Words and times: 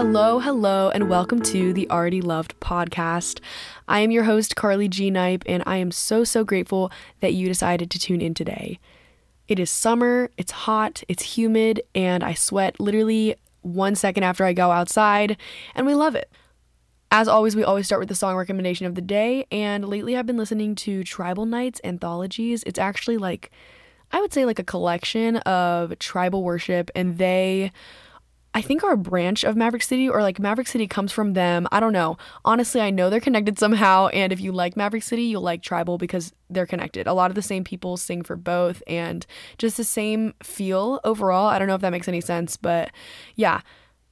Hello, 0.00 0.38
hello, 0.38 0.90
and 0.90 1.10
welcome 1.10 1.42
to 1.42 1.72
the 1.72 1.90
Already 1.90 2.20
Loved 2.20 2.54
podcast. 2.60 3.40
I 3.88 3.98
am 3.98 4.12
your 4.12 4.22
host, 4.22 4.54
Carly 4.54 4.86
G. 4.86 5.10
Knipe, 5.10 5.42
and 5.44 5.60
I 5.66 5.78
am 5.78 5.90
so, 5.90 6.22
so 6.22 6.44
grateful 6.44 6.92
that 7.18 7.34
you 7.34 7.48
decided 7.48 7.90
to 7.90 7.98
tune 7.98 8.20
in 8.20 8.32
today. 8.32 8.78
It 9.48 9.58
is 9.58 9.70
summer, 9.70 10.30
it's 10.36 10.52
hot, 10.52 11.02
it's 11.08 11.36
humid, 11.36 11.82
and 11.96 12.22
I 12.22 12.34
sweat 12.34 12.78
literally 12.78 13.34
one 13.62 13.96
second 13.96 14.22
after 14.22 14.44
I 14.44 14.52
go 14.52 14.70
outside, 14.70 15.36
and 15.74 15.84
we 15.84 15.96
love 15.96 16.14
it. 16.14 16.30
As 17.10 17.26
always, 17.26 17.56
we 17.56 17.64
always 17.64 17.86
start 17.86 17.98
with 17.98 18.08
the 18.08 18.14
song 18.14 18.36
recommendation 18.36 18.86
of 18.86 18.94
the 18.94 19.00
day, 19.00 19.46
and 19.50 19.84
lately 19.88 20.16
I've 20.16 20.26
been 20.26 20.36
listening 20.36 20.76
to 20.76 21.02
TRIBL 21.02 21.48
Nights 21.48 21.80
anthologies. 21.82 22.62
It's 22.68 22.78
actually 22.78 23.16
like, 23.16 23.50
I 24.12 24.20
would 24.20 24.32
say, 24.32 24.44
like 24.44 24.60
a 24.60 24.64
collection 24.64 25.38
of 25.38 25.98
tribal 25.98 26.44
worship, 26.44 26.88
and 26.94 27.18
they, 27.18 27.72
I 28.54 28.62
think, 28.62 28.82
are 28.82 28.92
a 28.92 28.96
branch 28.96 29.44
of 29.44 29.56
Maverick 29.56 29.82
City, 29.82 30.08
or 30.08 30.22
like 30.22 30.38
Maverick 30.38 30.68
City 30.68 30.86
comes 30.86 31.12
from 31.12 31.34
them. 31.34 31.68
I 31.70 31.80
don't 31.80 31.92
know. 31.92 32.16
Honestly, 32.44 32.80
I 32.80 32.90
know 32.90 33.10
they're 33.10 33.20
connected 33.20 33.58
somehow, 33.58 34.08
and 34.08 34.32
if 34.32 34.40
you 34.40 34.52
like 34.52 34.76
Maverick 34.76 35.02
City, 35.02 35.22
you'll 35.22 35.42
like 35.42 35.62
TRIBL 35.62 35.98
because 35.98 36.32
they're 36.50 36.66
connected. 36.66 37.06
A 37.06 37.12
lot 37.12 37.30
of 37.30 37.34
the 37.34 37.42
same 37.42 37.62
people 37.62 37.96
sing 37.96 38.22
for 38.22 38.36
both, 38.36 38.82
and 38.86 39.26
just 39.58 39.76
the 39.76 39.84
same 39.84 40.34
feel 40.42 41.00
overall. 41.04 41.46
I 41.48 41.58
don't 41.58 41.68
know 41.68 41.74
if 41.74 41.82
that 41.82 41.90
makes 41.90 42.08
any 42.08 42.20
sense, 42.20 42.56
but 42.56 42.90
yeah. 43.36 43.60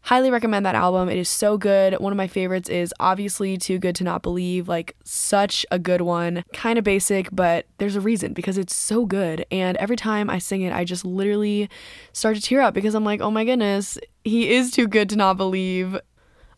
Highly 0.07 0.31
recommend 0.31 0.65
that 0.65 0.77
album. 0.77 1.09
It 1.09 1.19
is 1.19 1.29
so 1.29 1.59
good. 1.59 1.95
One 1.95 2.13
of 2.13 2.17
my 2.17 2.29
favorites 2.29 2.69
is 2.69 2.95
obviously 3.01 3.59
Too 3.59 3.81
Good 3.81 3.97
to 3.97 4.05
Not 4.05 4.23
Believe. 4.23 4.69
Like, 4.69 4.95
such 5.03 5.67
a 5.73 5.81
good 5.81 6.01
one. 6.01 6.45
Kind 6.53 6.79
of 6.79 6.85
basic, 6.85 7.29
but 7.33 7.67
there's 7.79 7.97
a 7.97 8.01
reason 8.01 8.33
because 8.33 8.57
it's 8.57 8.73
so 8.73 9.05
good. 9.05 9.45
And 9.51 9.77
every 9.79 9.97
time 9.97 10.31
I 10.31 10.39
sing 10.39 10.63
it, 10.63 10.73
I 10.73 10.85
just 10.85 11.05
literally 11.05 11.69
start 12.13 12.37
to 12.37 12.41
tear 12.41 12.61
up 12.61 12.73
because 12.73 12.95
I'm 12.95 13.03
like, 13.03 13.21
oh 13.21 13.33
my 13.33 13.45
goodness, 13.45 13.99
he 14.23 14.55
is 14.55 14.71
too 14.71 14.87
good 14.87 15.09
to 15.11 15.17
not 15.17 15.37
believe. 15.39 15.99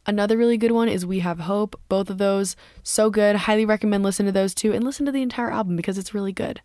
Another 0.05 0.37
really 0.37 0.59
good 0.59 0.73
one 0.73 0.91
is 0.91 1.07
We 1.07 1.21
Have 1.21 1.41
Hope. 1.41 1.81
Both 1.89 2.11
of 2.11 2.19
those, 2.19 2.55
so 2.83 3.09
good. 3.09 3.35
Highly 3.35 3.65
recommend 3.65 4.05
listen 4.05 4.27
to 4.27 4.33
those 4.33 4.55
two 4.55 4.75
and 4.75 4.85
listen 4.85 5.07
to 5.07 5.13
the 5.13 5.23
entire 5.23 5.51
album 5.51 5.75
because 5.75 5.97
it's 5.97 6.13
really 6.13 6.33
good. 6.33 6.61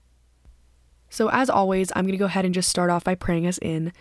So, 1.09 1.29
as 1.29 1.49
always, 1.49 1.93
I'm 1.95 2.03
going 2.03 2.11
to 2.11 2.17
go 2.17 2.25
ahead 2.25 2.43
and 2.43 2.53
just 2.53 2.67
start 2.67 2.89
off 2.89 3.05
by 3.05 3.15
praying 3.15 3.47
us 3.47 3.57
in. 3.59 3.93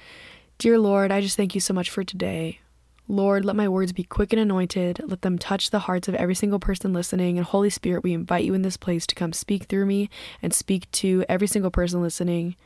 Dear 0.59 0.81
Lord, 0.81 1.13
I 1.13 1.21
just 1.21 1.37
thank 1.37 1.55
you 1.55 1.61
so 1.61 1.73
much 1.73 1.89
for 1.89 2.03
today. 2.03 2.59
Lord, 3.09 3.45
let 3.45 3.57
my 3.57 3.69
words 3.69 3.93
be 3.93 4.05
quick 4.05 4.33
and 4.33 4.41
anointed. 4.41 5.01
Let 5.05 5.23
them 5.23 5.39
touch 5.39 5.71
the 5.71 5.81
hearts 5.81 6.09
of 6.09 6.15
every 6.15 6.35
single 6.35 6.59
person 6.59 6.93
listening. 6.93 7.37
And 7.37 7.47
Holy 7.47 7.71
Spirit, 7.71 8.05
we 8.05 8.13
invite 8.13 8.45
you 8.45 8.55
in 8.55 8.63
this 8.63 8.77
place 8.77 9.07
to 9.09 9.15
come 9.15 9.33
speak 9.33 9.65
through 9.65 9.87
me 9.87 10.09
and 10.41 10.55
speak 10.55 10.91
to 10.93 11.25
every 11.29 11.47
single 11.47 11.71
person 11.71 12.01
listening. 12.01 12.57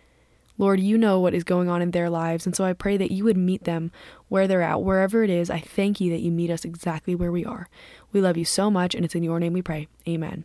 Lord, 0.59 0.81
you 0.81 0.97
know 0.97 1.21
what 1.21 1.35
is 1.35 1.45
going 1.45 1.69
on 1.69 1.83
in 1.83 1.91
their 1.91 2.09
lives. 2.09 2.47
And 2.47 2.57
so 2.57 2.65
I 2.65 2.73
pray 2.73 2.97
that 2.97 3.11
you 3.11 3.25
would 3.25 3.37
meet 3.37 3.65
them 3.65 3.91
where 4.29 4.47
they're 4.47 4.63
at, 4.63 4.83
wherever 4.83 5.23
it 5.23 5.31
is. 5.31 5.51
I 5.51 5.61
thank 5.61 6.01
you 6.01 6.11
that 6.11 6.21
you 6.21 6.31
meet 6.31 6.51
us 6.51 6.65
exactly 6.65 7.15
where 7.15 7.33
we 7.33 7.45
are. 7.45 7.69
We 8.13 8.21
love 8.21 8.37
you 8.37 8.45
so 8.45 8.71
much. 8.71 8.95
And 8.95 9.05
it's 9.05 9.15
in 9.15 9.23
your 9.23 9.41
name 9.41 9.53
we 9.53 9.63
pray. 9.63 9.89
Amen. 10.09 10.45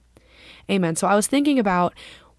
Amen. 0.70 0.95
So 0.95 1.08
I 1.08 1.16
was 1.16 1.28
thinking 1.28 1.59
about 1.59 1.94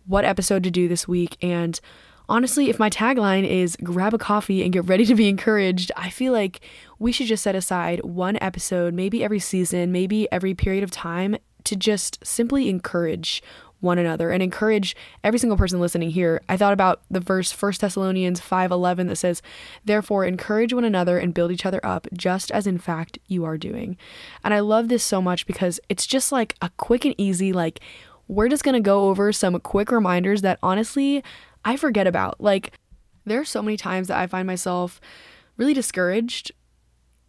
what 0.06 0.24
episode 0.24 0.64
to 0.64 0.70
do 0.70 0.88
this 0.88 1.08
week. 1.08 1.36
And 1.42 1.80
honestly, 2.28 2.68
if 2.68 2.78
my 2.78 2.90
tagline 2.90 3.48
is 3.48 3.76
grab 3.82 4.14
a 4.14 4.18
coffee 4.18 4.62
and 4.62 4.72
get 4.72 4.86
ready 4.86 5.06
to 5.06 5.14
be 5.14 5.28
encouraged, 5.28 5.92
I 5.96 6.10
feel 6.10 6.32
like 6.32 6.60
we 7.02 7.10
should 7.10 7.26
just 7.26 7.42
set 7.42 7.56
aside 7.56 8.00
one 8.04 8.38
episode, 8.40 8.94
maybe 8.94 9.24
every 9.24 9.40
season, 9.40 9.90
maybe 9.90 10.30
every 10.30 10.54
period 10.54 10.84
of 10.84 10.90
time 10.92 11.36
to 11.64 11.74
just 11.74 12.24
simply 12.24 12.68
encourage 12.68 13.42
one 13.80 13.98
another 13.98 14.30
and 14.30 14.40
encourage 14.40 14.94
every 15.24 15.40
single 15.40 15.56
person 15.56 15.80
listening 15.80 16.10
here. 16.10 16.40
I 16.48 16.56
thought 16.56 16.72
about 16.72 17.02
the 17.10 17.18
verse 17.18 17.50
1 17.50 17.80
Thessalonians 17.80 18.40
5:11 18.40 19.08
that 19.08 19.16
says, 19.16 19.42
"Therefore 19.84 20.24
encourage 20.24 20.72
one 20.72 20.84
another 20.84 21.18
and 21.18 21.34
build 21.34 21.50
each 21.50 21.66
other 21.66 21.84
up, 21.84 22.06
just 22.12 22.52
as 22.52 22.68
in 22.68 22.78
fact 22.78 23.18
you 23.26 23.44
are 23.44 23.58
doing." 23.58 23.96
And 24.44 24.54
I 24.54 24.60
love 24.60 24.86
this 24.86 25.02
so 25.02 25.20
much 25.20 25.44
because 25.44 25.80
it's 25.88 26.06
just 26.06 26.30
like 26.30 26.54
a 26.62 26.70
quick 26.76 27.04
and 27.04 27.16
easy 27.18 27.52
like 27.52 27.80
we're 28.28 28.48
just 28.48 28.62
going 28.62 28.74
to 28.74 28.80
go 28.80 29.08
over 29.08 29.32
some 29.32 29.58
quick 29.58 29.90
reminders 29.90 30.42
that 30.42 30.60
honestly 30.62 31.24
I 31.64 31.76
forget 31.76 32.06
about. 32.06 32.40
Like, 32.40 32.72
there 33.24 33.40
are 33.40 33.44
so 33.44 33.60
many 33.60 33.76
times 33.76 34.06
that 34.06 34.18
I 34.18 34.28
find 34.28 34.46
myself 34.46 35.00
really 35.56 35.74
discouraged, 35.74 36.52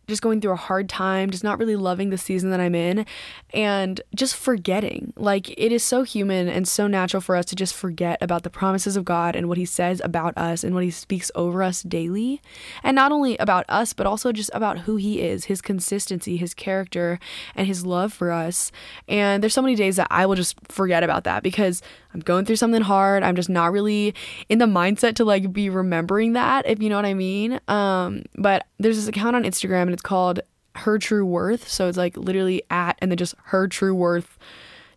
just 0.07 0.21
going 0.21 0.41
through 0.41 0.51
a 0.51 0.57
hard 0.57 0.89
time, 0.89 1.29
just 1.29 1.43
not 1.43 1.59
really 1.59 1.75
loving 1.75 2.09
the 2.09 2.17
season 2.17 2.49
that 2.49 2.59
I'm 2.59 2.75
in, 2.75 3.05
and 3.53 4.01
just 4.15 4.35
forgetting. 4.35 5.13
Like, 5.15 5.49
it 5.51 5.71
is 5.71 5.83
so 5.83 6.03
human 6.03 6.47
and 6.47 6.67
so 6.67 6.87
natural 6.87 7.21
for 7.21 7.35
us 7.35 7.45
to 7.45 7.55
just 7.55 7.73
forget 7.73 8.17
about 8.21 8.43
the 8.43 8.49
promises 8.49 8.95
of 8.95 9.05
God 9.05 9.35
and 9.35 9.47
what 9.47 9.57
He 9.57 9.65
says 9.65 10.01
about 10.03 10.37
us 10.37 10.63
and 10.63 10.75
what 10.75 10.83
He 10.83 10.91
speaks 10.91 11.31
over 11.35 11.63
us 11.63 11.83
daily. 11.83 12.41
And 12.83 12.95
not 12.95 13.11
only 13.11 13.37
about 13.37 13.65
us, 13.69 13.93
but 13.93 14.05
also 14.05 14.31
just 14.31 14.51
about 14.53 14.79
who 14.79 14.97
He 14.97 15.21
is, 15.21 15.45
His 15.45 15.61
consistency, 15.61 16.37
His 16.37 16.53
character, 16.53 17.19
and 17.55 17.67
His 17.67 17.85
love 17.85 18.11
for 18.11 18.31
us. 18.31 18.71
And 19.07 19.41
there's 19.41 19.53
so 19.53 19.61
many 19.61 19.75
days 19.75 19.95
that 19.95 20.07
I 20.09 20.25
will 20.25 20.35
just 20.35 20.55
forget 20.69 21.03
about 21.03 21.23
that 21.23 21.43
because 21.43 21.81
I'm 22.13 22.19
going 22.19 22.45
through 22.45 22.57
something 22.57 22.81
hard. 22.81 23.23
I'm 23.23 23.35
just 23.35 23.49
not 23.49 23.71
really 23.71 24.13
in 24.49 24.59
the 24.59 24.65
mindset 24.65 25.15
to 25.15 25.25
like 25.25 25.51
be 25.51 25.69
remembering 25.69 26.33
that, 26.33 26.67
if 26.67 26.81
you 26.81 26.89
know 26.89 26.95
what 26.95 27.05
I 27.05 27.13
mean. 27.13 27.59
Um, 27.67 28.23
but 28.35 28.65
there's 28.77 28.97
this 28.97 29.07
account 29.07 29.35
on 29.35 29.43
Instagram 29.43 29.92
it's 29.93 30.01
called 30.01 30.39
Her 30.75 30.97
True 30.97 31.25
Worth. 31.25 31.67
So 31.67 31.87
it's 31.87 31.97
like 31.97 32.17
literally 32.17 32.63
at 32.69 32.97
and 32.99 33.11
then 33.11 33.17
just 33.17 33.35
Her 33.45 33.67
True 33.67 33.95
Worth, 33.95 34.37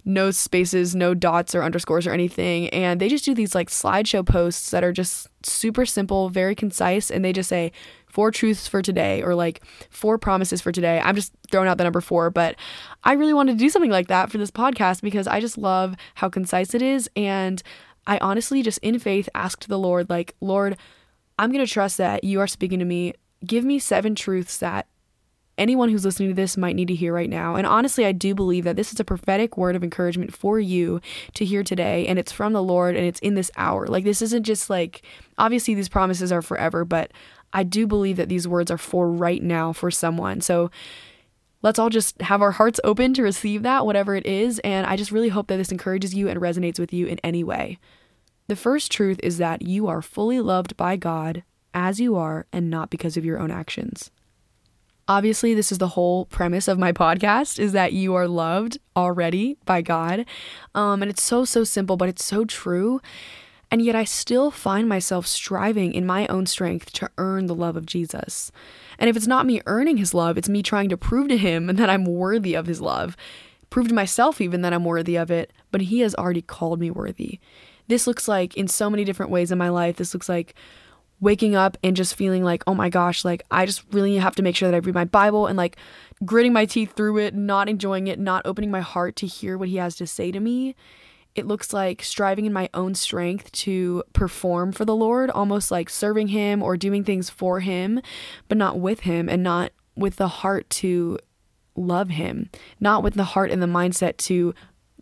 no 0.04 0.30
spaces, 0.30 0.94
no 0.94 1.14
dots 1.14 1.54
or 1.54 1.62
underscores 1.62 2.06
or 2.06 2.12
anything. 2.12 2.68
And 2.70 3.00
they 3.00 3.08
just 3.08 3.24
do 3.24 3.34
these 3.34 3.54
like 3.54 3.68
slideshow 3.68 4.24
posts 4.24 4.70
that 4.70 4.84
are 4.84 4.92
just 4.92 5.28
super 5.42 5.84
simple, 5.84 6.28
very 6.28 6.54
concise, 6.54 7.10
and 7.10 7.24
they 7.24 7.32
just 7.32 7.48
say 7.48 7.72
four 8.06 8.30
truths 8.30 8.66
for 8.66 8.80
today 8.80 9.22
or 9.22 9.34
like 9.34 9.62
four 9.90 10.16
promises 10.16 10.62
for 10.62 10.72
today. 10.72 11.00
I'm 11.04 11.16
just 11.16 11.32
throwing 11.50 11.68
out 11.68 11.76
the 11.76 11.84
number 11.84 12.00
four, 12.00 12.30
but 12.30 12.56
I 13.04 13.12
really 13.12 13.34
wanted 13.34 13.52
to 13.52 13.58
do 13.58 13.68
something 13.68 13.90
like 13.90 14.08
that 14.08 14.30
for 14.30 14.38
this 14.38 14.50
podcast 14.50 15.02
because 15.02 15.26
I 15.26 15.40
just 15.40 15.58
love 15.58 15.96
how 16.14 16.30
concise 16.30 16.72
it 16.72 16.80
is. 16.80 17.10
And 17.14 17.62
I 18.06 18.18
honestly 18.18 18.62
just 18.62 18.78
in 18.78 18.98
faith 18.98 19.28
asked 19.34 19.68
the 19.68 19.78
Lord, 19.78 20.08
like, 20.08 20.34
Lord, 20.40 20.78
I'm 21.38 21.52
going 21.52 21.64
to 21.64 21.70
trust 21.70 21.98
that 21.98 22.24
you 22.24 22.40
are 22.40 22.46
speaking 22.46 22.78
to 22.78 22.84
me. 22.84 23.12
Give 23.44 23.64
me 23.64 23.78
seven 23.78 24.14
truths 24.14 24.58
that 24.58 24.86
anyone 25.58 25.88
who's 25.88 26.04
listening 26.04 26.28
to 26.28 26.34
this 26.34 26.56
might 26.56 26.76
need 26.76 26.88
to 26.88 26.94
hear 26.94 27.12
right 27.12 27.30
now. 27.30 27.56
And 27.56 27.66
honestly, 27.66 28.04
I 28.04 28.12
do 28.12 28.34
believe 28.34 28.64
that 28.64 28.76
this 28.76 28.92
is 28.92 29.00
a 29.00 29.04
prophetic 29.04 29.56
word 29.56 29.76
of 29.76 29.82
encouragement 29.82 30.34
for 30.34 30.60
you 30.60 31.00
to 31.34 31.44
hear 31.44 31.62
today. 31.62 32.06
And 32.06 32.18
it's 32.18 32.32
from 32.32 32.52
the 32.52 32.62
Lord 32.62 32.96
and 32.96 33.06
it's 33.06 33.20
in 33.20 33.34
this 33.34 33.50
hour. 33.56 33.86
Like, 33.86 34.04
this 34.04 34.22
isn't 34.22 34.44
just 34.44 34.68
like, 34.68 35.02
obviously, 35.38 35.74
these 35.74 35.88
promises 35.88 36.30
are 36.30 36.42
forever, 36.42 36.84
but 36.84 37.12
I 37.52 37.62
do 37.62 37.86
believe 37.86 38.16
that 38.16 38.28
these 38.28 38.46
words 38.46 38.70
are 38.70 38.78
for 38.78 39.10
right 39.10 39.42
now 39.42 39.72
for 39.72 39.90
someone. 39.90 40.40
So 40.40 40.70
let's 41.62 41.78
all 41.78 41.90
just 41.90 42.20
have 42.22 42.42
our 42.42 42.52
hearts 42.52 42.80
open 42.84 43.14
to 43.14 43.22
receive 43.22 43.62
that, 43.62 43.86
whatever 43.86 44.14
it 44.14 44.26
is. 44.26 44.58
And 44.60 44.86
I 44.86 44.96
just 44.96 45.12
really 45.12 45.30
hope 45.30 45.46
that 45.48 45.56
this 45.56 45.72
encourages 45.72 46.14
you 46.14 46.28
and 46.28 46.40
resonates 46.40 46.78
with 46.78 46.92
you 46.92 47.06
in 47.06 47.18
any 47.20 47.42
way. 47.42 47.78
The 48.48 48.56
first 48.56 48.92
truth 48.92 49.18
is 49.22 49.38
that 49.38 49.62
you 49.62 49.86
are 49.86 50.02
fully 50.02 50.40
loved 50.40 50.76
by 50.76 50.96
God 50.96 51.42
as 51.76 52.00
you 52.00 52.16
are 52.16 52.46
and 52.52 52.70
not 52.70 52.90
because 52.90 53.16
of 53.16 53.24
your 53.24 53.38
own 53.38 53.52
actions. 53.52 54.10
Obviously, 55.06 55.54
this 55.54 55.70
is 55.70 55.78
the 55.78 55.88
whole 55.88 56.24
premise 56.24 56.66
of 56.66 56.80
my 56.80 56.90
podcast 56.90 57.60
is 57.60 57.70
that 57.70 57.92
you 57.92 58.14
are 58.14 58.26
loved 58.26 58.78
already 58.96 59.56
by 59.64 59.82
God. 59.82 60.24
Um, 60.74 61.02
and 61.02 61.10
it's 61.10 61.22
so, 61.22 61.44
so 61.44 61.62
simple, 61.62 61.96
but 61.96 62.08
it's 62.08 62.24
so 62.24 62.44
true. 62.44 63.00
And 63.70 63.82
yet 63.82 63.94
I 63.94 64.04
still 64.04 64.50
find 64.50 64.88
myself 64.88 65.26
striving 65.26 65.92
in 65.92 66.06
my 66.06 66.26
own 66.28 66.46
strength 66.46 66.92
to 66.94 67.10
earn 67.18 67.46
the 67.46 67.54
love 67.54 67.76
of 67.76 67.86
Jesus. 67.86 68.50
And 68.98 69.10
if 69.10 69.16
it's 69.16 69.26
not 69.26 69.46
me 69.46 69.60
earning 69.66 69.98
his 69.98 70.14
love, 70.14 70.38
it's 70.38 70.48
me 70.48 70.62
trying 70.62 70.88
to 70.88 70.96
prove 70.96 71.28
to 71.28 71.36
him 71.36 71.66
that 71.76 71.90
I'm 71.90 72.04
worthy 72.04 72.54
of 72.54 72.66
his 72.66 72.80
love, 72.80 73.16
prove 73.70 73.88
to 73.88 73.94
myself 73.94 74.40
even 74.40 74.62
that 74.62 74.72
I'm 74.72 74.84
worthy 74.84 75.16
of 75.16 75.30
it, 75.30 75.52
but 75.70 75.82
he 75.82 76.00
has 76.00 76.14
already 76.14 76.42
called 76.42 76.80
me 76.80 76.90
worthy. 76.90 77.38
This 77.86 78.06
looks 78.06 78.26
like 78.26 78.56
in 78.56 78.66
so 78.66 78.90
many 78.90 79.04
different 79.04 79.30
ways 79.30 79.52
in 79.52 79.58
my 79.58 79.68
life. 79.68 79.96
This 79.96 80.14
looks 80.14 80.28
like 80.28 80.54
waking 81.20 81.54
up 81.56 81.76
and 81.82 81.96
just 81.96 82.14
feeling 82.14 82.44
like, 82.44 82.62
oh 82.66 82.74
my 82.74 82.88
gosh, 82.88 83.24
like 83.24 83.42
I 83.50 83.66
just 83.66 83.84
really 83.92 84.16
have 84.16 84.34
to 84.36 84.42
make 84.42 84.56
sure 84.56 84.70
that 84.70 84.76
I 84.76 84.80
read 84.80 84.94
my 84.94 85.04
Bible 85.04 85.46
and 85.46 85.56
like 85.56 85.76
gritting 86.24 86.52
my 86.52 86.66
teeth 86.66 86.92
through 86.94 87.18
it, 87.18 87.34
not 87.34 87.68
enjoying 87.68 88.06
it, 88.06 88.18
not 88.18 88.42
opening 88.44 88.70
my 88.70 88.80
heart 88.80 89.16
to 89.16 89.26
hear 89.26 89.56
what 89.56 89.68
he 89.68 89.76
has 89.76 89.96
to 89.96 90.06
say 90.06 90.30
to 90.30 90.40
me. 90.40 90.74
It 91.34 91.46
looks 91.46 91.72
like 91.74 92.02
striving 92.02 92.46
in 92.46 92.52
my 92.52 92.70
own 92.72 92.94
strength 92.94 93.52
to 93.52 94.02
perform 94.14 94.72
for 94.72 94.86
the 94.86 94.96
Lord, 94.96 95.30
almost 95.30 95.70
like 95.70 95.90
serving 95.90 96.28
Him 96.28 96.62
or 96.62 96.78
doing 96.78 97.04
things 97.04 97.28
for 97.28 97.60
Him, 97.60 98.00
but 98.48 98.56
not 98.56 98.80
with 98.80 99.00
Him 99.00 99.28
and 99.28 99.42
not 99.42 99.72
with 99.94 100.16
the 100.16 100.28
heart 100.28 100.68
to 100.70 101.18
love 101.74 102.08
Him, 102.08 102.48
not 102.80 103.02
with 103.02 103.14
the 103.14 103.24
heart 103.24 103.50
and 103.50 103.62
the 103.62 103.66
mindset 103.66 104.16
to 104.16 104.54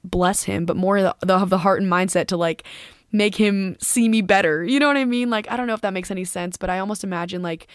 bless 0.03 0.43
Him, 0.43 0.67
but 0.67 0.77
more 0.77 0.99
of 0.99 1.15
the, 1.21 1.45
the 1.45 1.59
heart 1.59 1.81
and 1.81 1.91
mindset 1.91 2.27
to 2.27 2.37
like 2.37 2.65
make 3.15 3.35
Him 3.35 3.77
see 3.81 4.09
me 4.09 4.21
better. 4.21 4.63
You 4.63 4.79
know 4.79 4.89
what 4.89 4.99
I 4.99 5.07
mean? 5.07 5.31
Like, 5.31 5.51
I 5.51 5.57
don't 5.57 5.67
know 5.67 5.75
if 5.75 5.81
that 5.81 5.95
makes 5.95 6.11
any 6.11 6.25
sense, 6.25 6.59
but 6.59 6.69
I 6.69 6.81
almost 6.81 7.05
imagine 7.05 7.41
like, 7.41 7.69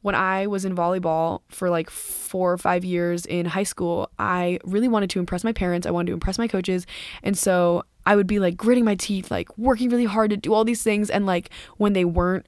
when 0.00 0.14
I 0.14 0.46
was 0.46 0.64
in 0.64 0.76
volleyball 0.76 1.42
for 1.48 1.70
like 1.70 1.90
four 1.90 2.52
or 2.52 2.58
five 2.58 2.84
years 2.84 3.26
in 3.26 3.46
high 3.46 3.64
school, 3.64 4.10
I 4.18 4.60
really 4.64 4.86
wanted 4.88 5.10
to 5.10 5.18
impress 5.18 5.42
my 5.42 5.52
parents. 5.52 5.86
I 5.86 5.90
wanted 5.90 6.06
to 6.06 6.12
impress 6.12 6.38
my 6.38 6.46
coaches. 6.46 6.86
And 7.24 7.36
so 7.36 7.84
I 8.06 8.14
would 8.14 8.28
be 8.28 8.38
like 8.38 8.56
gritting 8.56 8.84
my 8.84 8.94
teeth, 8.94 9.30
like 9.30 9.56
working 9.58 9.90
really 9.90 10.04
hard 10.04 10.30
to 10.30 10.36
do 10.36 10.54
all 10.54 10.64
these 10.64 10.84
things. 10.84 11.10
And 11.10 11.26
like 11.26 11.50
when 11.78 11.94
they 11.94 12.04
weren't 12.04 12.46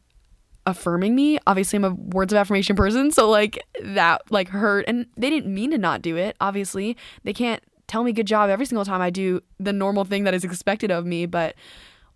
affirming 0.67 1.15
me. 1.15 1.39
Obviously, 1.47 1.77
I'm 1.77 1.85
a 1.85 1.91
words 1.91 2.33
of 2.33 2.37
affirmation 2.37 2.77
person, 2.77 3.11
so 3.11 3.29
like 3.29 3.59
that 3.83 4.23
like 4.31 4.49
hurt 4.49 4.85
and 4.87 5.07
they 5.17 5.31
didn't 5.31 5.53
mean 5.53 5.71
to 5.73 5.79
not 5.79 6.03
do 6.03 6.17
it. 6.17 6.37
Obviously, 6.41 6.97
they 7.25 7.33
can't 7.33 7.63
tell 7.87 8.05
me 8.05 8.13
good 8.13 8.27
job 8.27 8.51
every 8.51 8.67
single 8.67 8.85
time 8.85 9.01
I 9.01 9.11
do 9.11 9.43
the 9.59 9.73
normal 9.73 10.05
thing 10.05 10.25
that 10.25 10.35
is 10.35 10.45
expected 10.45 10.91
of 10.91 11.05
me, 11.05 11.27
but 11.27 11.57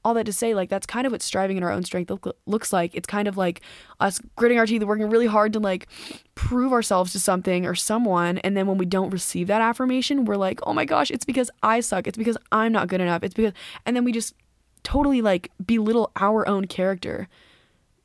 all 0.04 0.14
that 0.14 0.26
to 0.26 0.32
say, 0.32 0.54
like, 0.54 0.68
that's 0.68 0.86
kind 0.86 1.06
of 1.06 1.12
what 1.12 1.22
striving 1.22 1.56
in 1.56 1.62
our 1.62 1.70
own 1.70 1.82
strength 1.82 2.10
look, 2.10 2.36
looks 2.46 2.72
like. 2.72 2.94
It's 2.94 3.06
kind 3.06 3.26
of 3.26 3.36
like 3.36 3.62
us 4.00 4.20
gritting 4.36 4.58
our 4.58 4.66
teeth, 4.66 4.82
and 4.82 4.88
working 4.88 5.08
really 5.08 5.26
hard 5.26 5.52
to 5.54 5.60
like 5.60 5.88
prove 6.34 6.72
ourselves 6.72 7.12
to 7.12 7.20
something 7.20 7.64
or 7.64 7.74
someone. 7.74 8.38
And 8.38 8.56
then 8.56 8.66
when 8.66 8.78
we 8.78 8.84
don't 8.86 9.10
receive 9.10 9.46
that 9.46 9.60
affirmation, 9.60 10.24
we're 10.24 10.36
like, 10.36 10.60
oh 10.64 10.74
my 10.74 10.84
gosh, 10.84 11.10
it's 11.10 11.24
because 11.24 11.50
I 11.62 11.80
suck. 11.80 12.06
It's 12.06 12.18
because 12.18 12.36
I'm 12.52 12.72
not 12.72 12.88
good 12.88 13.00
enough. 13.00 13.22
It's 13.22 13.34
because, 13.34 13.52
and 13.86 13.96
then 13.96 14.04
we 14.04 14.12
just 14.12 14.34
totally 14.82 15.22
like 15.22 15.50
belittle 15.64 16.10
our 16.16 16.46
own 16.46 16.66
character. 16.66 17.28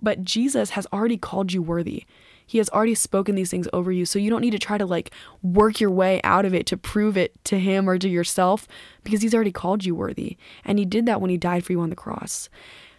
But 0.01 0.23
Jesus 0.23 0.69
has 0.71 0.87
already 0.93 1.17
called 1.17 1.51
you 1.51 1.61
worthy. 1.61 2.05
He 2.49 2.57
has 2.57 2.67
already 2.71 2.95
spoken 2.95 3.35
these 3.35 3.51
things 3.51 3.67
over 3.73 3.91
you. 3.91 4.07
So 4.07 4.17
you 4.17 4.31
don't 4.31 4.41
need 4.41 4.53
to 4.53 4.57
try 4.59 4.79
to 4.79 4.85
like 4.87 5.11
work 5.43 5.79
your 5.79 5.91
way 5.91 6.19
out 6.23 6.45
of 6.45 6.55
it 6.55 6.65
to 6.65 6.77
prove 6.77 7.15
it 7.15 7.31
to 7.43 7.59
him 7.59 7.87
or 7.87 7.99
to 7.99 8.09
yourself 8.09 8.67
because 9.03 9.21
he's 9.21 9.35
already 9.35 9.51
called 9.51 9.85
you 9.85 9.93
worthy. 9.93 10.35
And 10.65 10.79
he 10.79 10.85
did 10.85 11.05
that 11.05 11.21
when 11.21 11.29
he 11.29 11.37
died 11.37 11.63
for 11.63 11.73
you 11.73 11.81
on 11.81 11.91
the 11.91 11.95
cross. 11.95 12.49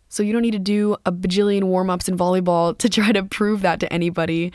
So 0.09 0.23
you 0.23 0.33
don't 0.33 0.43
need 0.43 0.53
to 0.53 0.61
do 0.61 0.97
a 1.05 1.11
bajillion 1.11 1.65
warm 1.65 1.91
ups 1.91 2.09
in 2.09 2.17
volleyball 2.17 2.79
to 2.79 2.89
try 2.89 3.11
to 3.11 3.25
prove 3.25 3.63
that 3.63 3.81
to 3.81 3.93
anybody. 3.93 4.53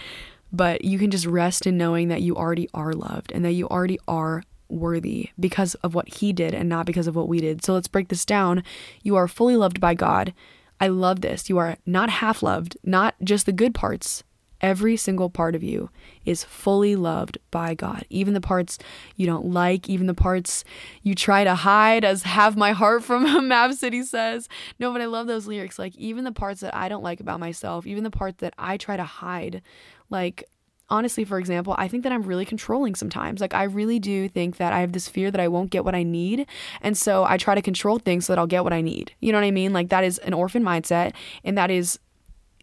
But 0.54 0.86
you 0.86 0.98
can 0.98 1.12
just 1.12 1.26
rest 1.26 1.68
in 1.68 1.78
knowing 1.78 2.08
that 2.08 2.22
you 2.22 2.38
already 2.38 2.70
are 2.74 2.94
loved 2.94 3.34
and 3.34 3.44
that 3.44 3.52
you 3.52 3.68
already 3.68 4.00
are 4.08 4.44
worthy 4.70 5.32
because 5.38 5.76
of 5.76 5.94
what 5.94 6.08
he 6.08 6.32
did 6.32 6.54
and 6.54 6.70
not 6.70 6.86
because 6.86 7.08
of 7.08 7.18
what 7.18 7.28
we 7.28 7.42
did. 7.42 7.66
So 7.66 7.74
let's 7.74 7.90
break 7.90 8.08
this 8.08 8.24
down. 8.24 8.64
You 9.04 9.18
are 9.18 9.28
fully 9.28 9.58
loved 9.58 9.82
by 9.82 9.94
God. 9.94 10.34
I 10.80 10.88
love 10.88 11.20
this. 11.20 11.50
You 11.50 11.58
are 11.58 11.76
not 11.86 12.10
half 12.10 12.42
loved, 12.42 12.78
not 12.82 13.16
just 13.22 13.46
the 13.46 13.52
good 13.52 13.74
parts, 13.74 14.24
Every 14.62 14.96
single 14.98 15.30
part 15.30 15.56
of 15.56 15.64
you 15.64 15.90
is 16.26 16.44
fully 16.44 16.96
loved 16.96 17.38
by 17.52 17.74
God. 17.74 18.06
Even 18.10 18.34
the 18.34 18.42
parts 18.42 18.78
you 19.16 19.26
don't 19.26 19.48
like, 19.48 19.90
even 19.90 20.08
the 20.08 20.14
parts 20.14 20.64
you 21.04 21.14
try 21.14 21.44
to 21.44 21.56
hide, 21.56 22.06
as 22.06 22.24
Have 22.24 22.56
My 22.56 22.72
Heart 22.72 23.04
from 23.04 23.48
Mav 23.48 23.76
City 23.76 24.04
says. 24.04 24.48
No, 24.80 24.92
but 24.92 25.02
I 25.02 25.06
love 25.06 25.28
those 25.28 25.48
lyrics. 25.48 25.78
Like, 25.78 25.96
even 25.98 26.24
the 26.24 26.32
parts 26.32 26.62
that 26.62 26.76
I 26.76 26.90
don't 26.90 27.04
like 27.04 27.20
about 27.20 27.40
myself, 27.40 27.86
even 27.86 28.04
the 28.04 28.12
parts 28.12 28.38
that 28.40 28.54
I 28.58 28.78
try 28.78 28.98
to 28.98 29.04
hide. 29.04 29.62
Like, 30.10 30.46
honestly, 30.90 31.26
for 31.26 31.40
example, 31.40 31.76
I 31.78 31.88
think 31.88 32.04
that 32.04 32.12
I'm 32.12 32.24
really 32.24 32.46
controlling 32.46 32.96
sometimes. 32.96 33.42
Like, 33.42 33.54
I 33.54 33.64
really 33.64 34.00
do 34.00 34.30
think 34.30 34.58
that 34.58 34.74
I 34.74 34.80
have 34.80 34.94
this 34.94 35.08
fear 35.08 35.32
that 35.32 35.42
I 35.42 35.48
won't 35.48 35.72
get 35.72 35.84
what 35.84 35.96
I 35.96 36.04
need. 36.04 36.48
And 36.82 36.98
so 36.98 37.24
I 37.24 37.38
try 37.38 37.56
to 37.56 37.62
control 37.62 38.00
things 38.00 38.26
so 38.26 38.34
that 38.34 38.40
I'll 38.40 38.48
get 38.48 38.64
what 38.64 38.74
I 38.74 38.82
need. 38.82 39.14
You 39.20 39.32
know 39.32 39.40
what 39.40 39.46
I 39.46 39.52
mean? 39.52 39.74
Like, 39.74 39.90
that 39.90 40.04
is 40.04 40.18
an 40.20 40.34
orphan 40.34 40.64
mindset, 40.64 41.14
and 41.44 41.58
that 41.58 41.72
is 41.72 42.00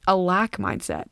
a 0.06 0.16
lack 0.16 0.56
mindset. 0.56 1.06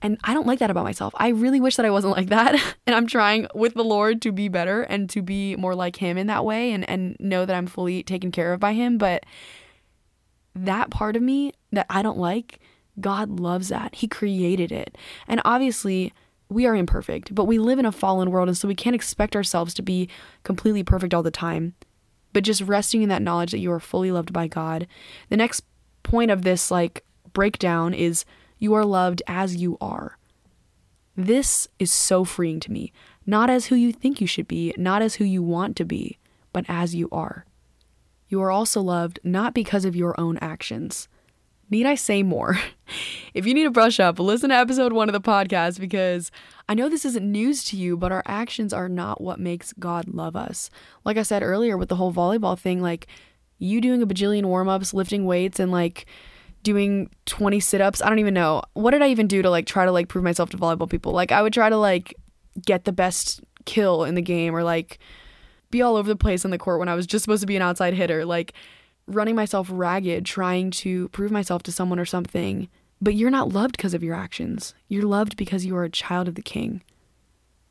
And 0.00 0.18
I 0.22 0.32
don't 0.32 0.46
like 0.46 0.60
that 0.60 0.70
about 0.70 0.84
myself. 0.84 1.12
I 1.16 1.28
really 1.28 1.60
wish 1.60 1.76
that 1.76 1.86
I 1.86 1.90
wasn't 1.90 2.12
like 2.16 2.28
that. 2.28 2.54
and 2.86 2.94
I'm 2.94 3.06
trying 3.06 3.46
with 3.54 3.74
the 3.74 3.84
Lord 3.84 4.22
to 4.22 4.32
be 4.32 4.48
better 4.48 4.82
and 4.82 5.08
to 5.10 5.22
be 5.22 5.56
more 5.56 5.74
like 5.74 5.96
Him 5.96 6.16
in 6.16 6.26
that 6.28 6.44
way 6.44 6.72
and, 6.72 6.88
and 6.88 7.16
know 7.18 7.44
that 7.44 7.56
I'm 7.56 7.66
fully 7.66 8.02
taken 8.02 8.30
care 8.30 8.52
of 8.52 8.60
by 8.60 8.72
Him. 8.72 8.98
But 8.98 9.24
that 10.54 10.90
part 10.90 11.16
of 11.16 11.22
me 11.22 11.52
that 11.72 11.86
I 11.90 12.02
don't 12.02 12.18
like, 12.18 12.60
God 13.00 13.40
loves 13.40 13.68
that. 13.68 13.96
He 13.96 14.08
created 14.08 14.72
it. 14.72 14.96
And 15.26 15.40
obviously, 15.44 16.12
we 16.48 16.66
are 16.66 16.74
imperfect, 16.74 17.34
but 17.34 17.44
we 17.44 17.58
live 17.58 17.78
in 17.78 17.86
a 17.86 17.92
fallen 17.92 18.30
world. 18.30 18.48
And 18.48 18.56
so 18.56 18.68
we 18.68 18.74
can't 18.74 18.96
expect 18.96 19.36
ourselves 19.36 19.74
to 19.74 19.82
be 19.82 20.08
completely 20.44 20.82
perfect 20.82 21.14
all 21.14 21.22
the 21.22 21.30
time. 21.30 21.74
But 22.32 22.44
just 22.44 22.62
resting 22.62 23.02
in 23.02 23.08
that 23.08 23.22
knowledge 23.22 23.52
that 23.52 23.58
you 23.58 23.72
are 23.72 23.80
fully 23.80 24.10
loved 24.10 24.32
by 24.32 24.46
God. 24.46 24.86
The 25.28 25.36
next 25.36 25.62
point 26.02 26.30
of 26.30 26.42
this, 26.42 26.70
like, 26.70 27.04
breakdown 27.32 27.94
is 27.94 28.24
you 28.58 28.74
are 28.74 28.84
loved 28.84 29.22
as 29.26 29.56
you 29.56 29.76
are. 29.80 30.18
This 31.16 31.68
is 31.78 31.90
so 31.90 32.24
freeing 32.24 32.60
to 32.60 32.72
me, 32.72 32.92
not 33.26 33.50
as 33.50 33.66
who 33.66 33.74
you 33.74 33.92
think 33.92 34.20
you 34.20 34.26
should 34.26 34.46
be, 34.46 34.72
not 34.76 35.02
as 35.02 35.16
who 35.16 35.24
you 35.24 35.42
want 35.42 35.76
to 35.76 35.84
be, 35.84 36.18
but 36.52 36.64
as 36.68 36.94
you 36.94 37.08
are. 37.10 37.44
You 38.28 38.40
are 38.42 38.50
also 38.50 38.80
loved 38.80 39.18
not 39.24 39.54
because 39.54 39.84
of 39.84 39.96
your 39.96 40.18
own 40.20 40.38
actions. 40.38 41.08
Need 41.70 41.86
I 41.86 41.96
say 41.96 42.22
more? 42.22 42.58
if 43.34 43.46
you 43.46 43.54
need 43.54 43.66
a 43.66 43.70
brush 43.70 44.00
up, 44.00 44.18
listen 44.18 44.50
to 44.50 44.56
episode 44.56 44.92
one 44.92 45.08
of 45.08 45.12
the 45.12 45.20
podcast 45.20 45.80
because 45.80 46.30
I 46.68 46.74
know 46.74 46.88
this 46.88 47.04
isn't 47.04 47.30
news 47.30 47.64
to 47.64 47.76
you, 47.76 47.96
but 47.96 48.12
our 48.12 48.22
actions 48.26 48.72
are 48.72 48.88
not 48.88 49.20
what 49.20 49.40
makes 49.40 49.72
God 49.74 50.08
love 50.08 50.36
us. 50.36 50.70
Like 51.04 51.16
I 51.16 51.22
said 51.22 51.42
earlier 51.42 51.76
with 51.76 51.88
the 51.88 51.96
whole 51.96 52.12
volleyball 52.12 52.58
thing, 52.58 52.80
like 52.80 53.06
you 53.58 53.80
doing 53.80 54.02
a 54.02 54.06
bajillion 54.06 54.46
warm 54.46 54.68
ups, 54.68 54.94
lifting 54.94 55.24
weights, 55.26 55.58
and 55.58 55.72
like 55.72 56.06
doing 56.68 57.08
20 57.24 57.60
sit-ups. 57.60 58.02
I 58.02 58.10
don't 58.10 58.18
even 58.18 58.34
know. 58.34 58.62
What 58.74 58.90
did 58.90 59.00
I 59.00 59.08
even 59.08 59.26
do 59.26 59.40
to 59.40 59.48
like 59.48 59.64
try 59.64 59.86
to 59.86 59.90
like 59.90 60.08
prove 60.08 60.22
myself 60.22 60.50
to 60.50 60.58
volleyball 60.58 60.88
people? 60.90 61.12
Like 61.12 61.32
I 61.32 61.40
would 61.40 61.54
try 61.54 61.70
to 61.70 61.78
like 61.78 62.14
get 62.66 62.84
the 62.84 62.92
best 62.92 63.40
kill 63.64 64.04
in 64.04 64.16
the 64.16 64.20
game 64.20 64.54
or 64.54 64.62
like 64.62 64.98
be 65.70 65.80
all 65.80 65.96
over 65.96 66.06
the 66.06 66.14
place 66.14 66.44
on 66.44 66.50
the 66.50 66.58
court 66.58 66.78
when 66.78 66.88
I 66.90 66.94
was 66.94 67.06
just 67.06 67.24
supposed 67.24 67.40
to 67.40 67.46
be 67.46 67.56
an 67.56 67.62
outside 67.62 67.94
hitter, 67.94 68.26
like 68.26 68.52
running 69.06 69.34
myself 69.34 69.68
ragged 69.72 70.26
trying 70.26 70.70
to 70.72 71.08
prove 71.08 71.30
myself 71.30 71.62
to 71.62 71.72
someone 71.72 71.98
or 71.98 72.04
something. 72.04 72.68
But 73.00 73.14
you're 73.14 73.30
not 73.30 73.48
loved 73.48 73.78
because 73.78 73.94
of 73.94 74.04
your 74.04 74.14
actions. 74.14 74.74
You're 74.88 75.04
loved 75.04 75.38
because 75.38 75.64
you 75.64 75.74
are 75.74 75.84
a 75.84 75.90
child 75.90 76.28
of 76.28 76.34
the 76.34 76.42
king. 76.42 76.82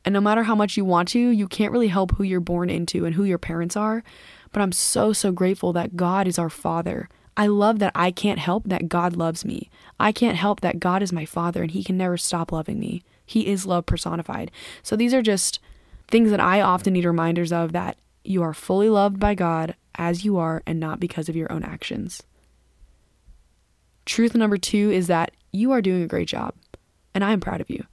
And 0.04 0.12
no 0.12 0.20
matter 0.20 0.42
how 0.42 0.56
much 0.56 0.76
you 0.76 0.84
want 0.84 1.08
to, 1.10 1.20
you 1.20 1.46
can't 1.46 1.70
really 1.70 1.86
help 1.86 2.16
who 2.16 2.24
you're 2.24 2.40
born 2.40 2.68
into 2.68 3.04
and 3.04 3.14
who 3.14 3.22
your 3.22 3.38
parents 3.38 3.76
are. 3.76 4.02
But 4.50 4.60
I'm 4.60 4.72
so, 4.72 5.12
so 5.12 5.30
grateful 5.30 5.72
that 5.74 5.94
God 5.96 6.26
is 6.26 6.36
our 6.36 6.50
Father 6.50 7.08
I 7.38 7.46
love 7.46 7.78
that 7.78 7.92
I 7.94 8.10
can't 8.10 8.40
help 8.40 8.64
that 8.64 8.88
God 8.88 9.14
loves 9.14 9.44
me. 9.44 9.70
I 10.00 10.10
can't 10.10 10.36
help 10.36 10.60
that 10.60 10.80
God 10.80 11.04
is 11.04 11.12
my 11.12 11.24
Father 11.24 11.62
and 11.62 11.70
He 11.70 11.84
can 11.84 11.96
never 11.96 12.16
stop 12.16 12.50
loving 12.50 12.80
me. 12.80 13.04
He 13.24 13.46
is 13.46 13.64
love 13.64 13.86
personified. 13.86 14.50
So 14.82 14.96
these 14.96 15.14
are 15.14 15.22
just 15.22 15.60
things 16.08 16.32
that 16.32 16.40
I 16.40 16.60
often 16.60 16.94
need 16.94 17.04
reminders 17.04 17.52
of 17.52 17.70
that 17.72 17.96
you 18.24 18.42
are 18.42 18.52
fully 18.52 18.88
loved 18.88 19.20
by 19.20 19.36
God 19.36 19.76
as 19.94 20.24
you 20.24 20.36
are 20.36 20.64
and 20.66 20.80
not 20.80 20.98
because 20.98 21.28
of 21.28 21.36
your 21.36 21.50
own 21.52 21.62
actions. 21.62 22.24
Truth 24.04 24.34
number 24.34 24.58
two 24.58 24.90
is 24.90 25.06
that 25.06 25.30
you 25.52 25.70
are 25.70 25.80
doing 25.80 26.02
a 26.02 26.08
great 26.08 26.28
job, 26.28 26.54
and 27.14 27.22
I 27.22 27.32
am 27.32 27.40
proud 27.40 27.60
of 27.60 27.70
you. 27.70 27.84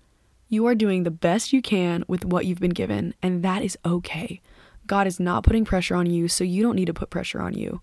You 0.50 0.65
are 0.65 0.75
doing 0.75 1.03
the 1.03 1.12
best 1.12 1.53
you 1.53 1.62
can 1.62 2.03
with 2.07 2.25
what 2.25 2.45
you've 2.47 2.59
been 2.59 2.71
given, 2.71 3.13
and 3.21 3.44
that 3.44 3.62
is 3.62 3.77
okay. 3.86 4.42
God 4.88 5.06
is 5.06 5.19
not 5.19 5.44
putting 5.44 5.66
pressure 5.66 5.95
on 5.95 6.07
you, 6.07 6.28
so 6.28 6.44
you 6.44 6.64
don't 6.64 6.75
need 6.75 6.85
to 6.85 6.94
put 6.94 7.09
pressure 7.11 7.42
on 7.42 7.54
you 7.54 7.81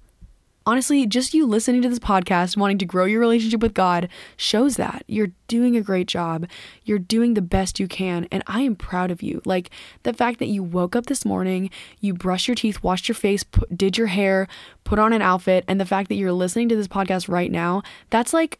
honestly, 0.67 1.07
just 1.07 1.35
you 1.35 1.47
listening 1.47 1.83
to 1.83 1.89
this 1.89 1.99
podcast, 1.99 2.57
wanting 2.57 2.79
to 2.79 2.85
grow 2.85 3.05
your 3.05 3.21
relationship 3.21 3.61
with 3.61 3.75
God, 3.75 4.09
shows 4.37 4.77
that 4.77 5.05
you're 5.07 5.33
doing 5.49 5.77
a 5.77 5.83
great 5.83 6.07
job. 6.07 6.47
You're 6.85 6.99
doing 6.99 7.35
the 7.35 7.43
best 7.43 7.81
you 7.81 7.89
can. 7.89 8.27
And 8.31 8.43
I 8.47 8.63
am 8.63 8.77
proud 8.77 9.11
of 9.11 9.23
you. 9.23 9.43
Like 9.45 9.71
the 10.03 10.13
fact 10.13 10.39
that 10.39 10.47
you 10.47 10.63
woke 10.63 10.97
up 10.97 11.07
this 11.07 11.25
morning, 11.25 11.71
you 12.01 12.15
brushed 12.15 12.49
your 12.49 12.55
teeth, 12.55 12.83
washed 12.83 13.09
your 13.09 13.15
face, 13.15 13.43
put, 13.43 13.77
did 13.77 13.99
your 13.99 14.09
hair, 14.09 14.49
put 14.85 14.99
on 14.99 15.13
an 15.13 15.23
outfit, 15.23 15.65
and 15.69 15.81
the 15.81 15.87
fact 15.87 16.09
that 16.09 16.17
you're 16.17 16.33
listening 16.33 16.69
to 16.69 16.77
this 16.77 16.89
podcast 16.89 17.29
right 17.29 17.51
now, 17.51 17.83
that's 18.11 18.33
like 18.33 18.59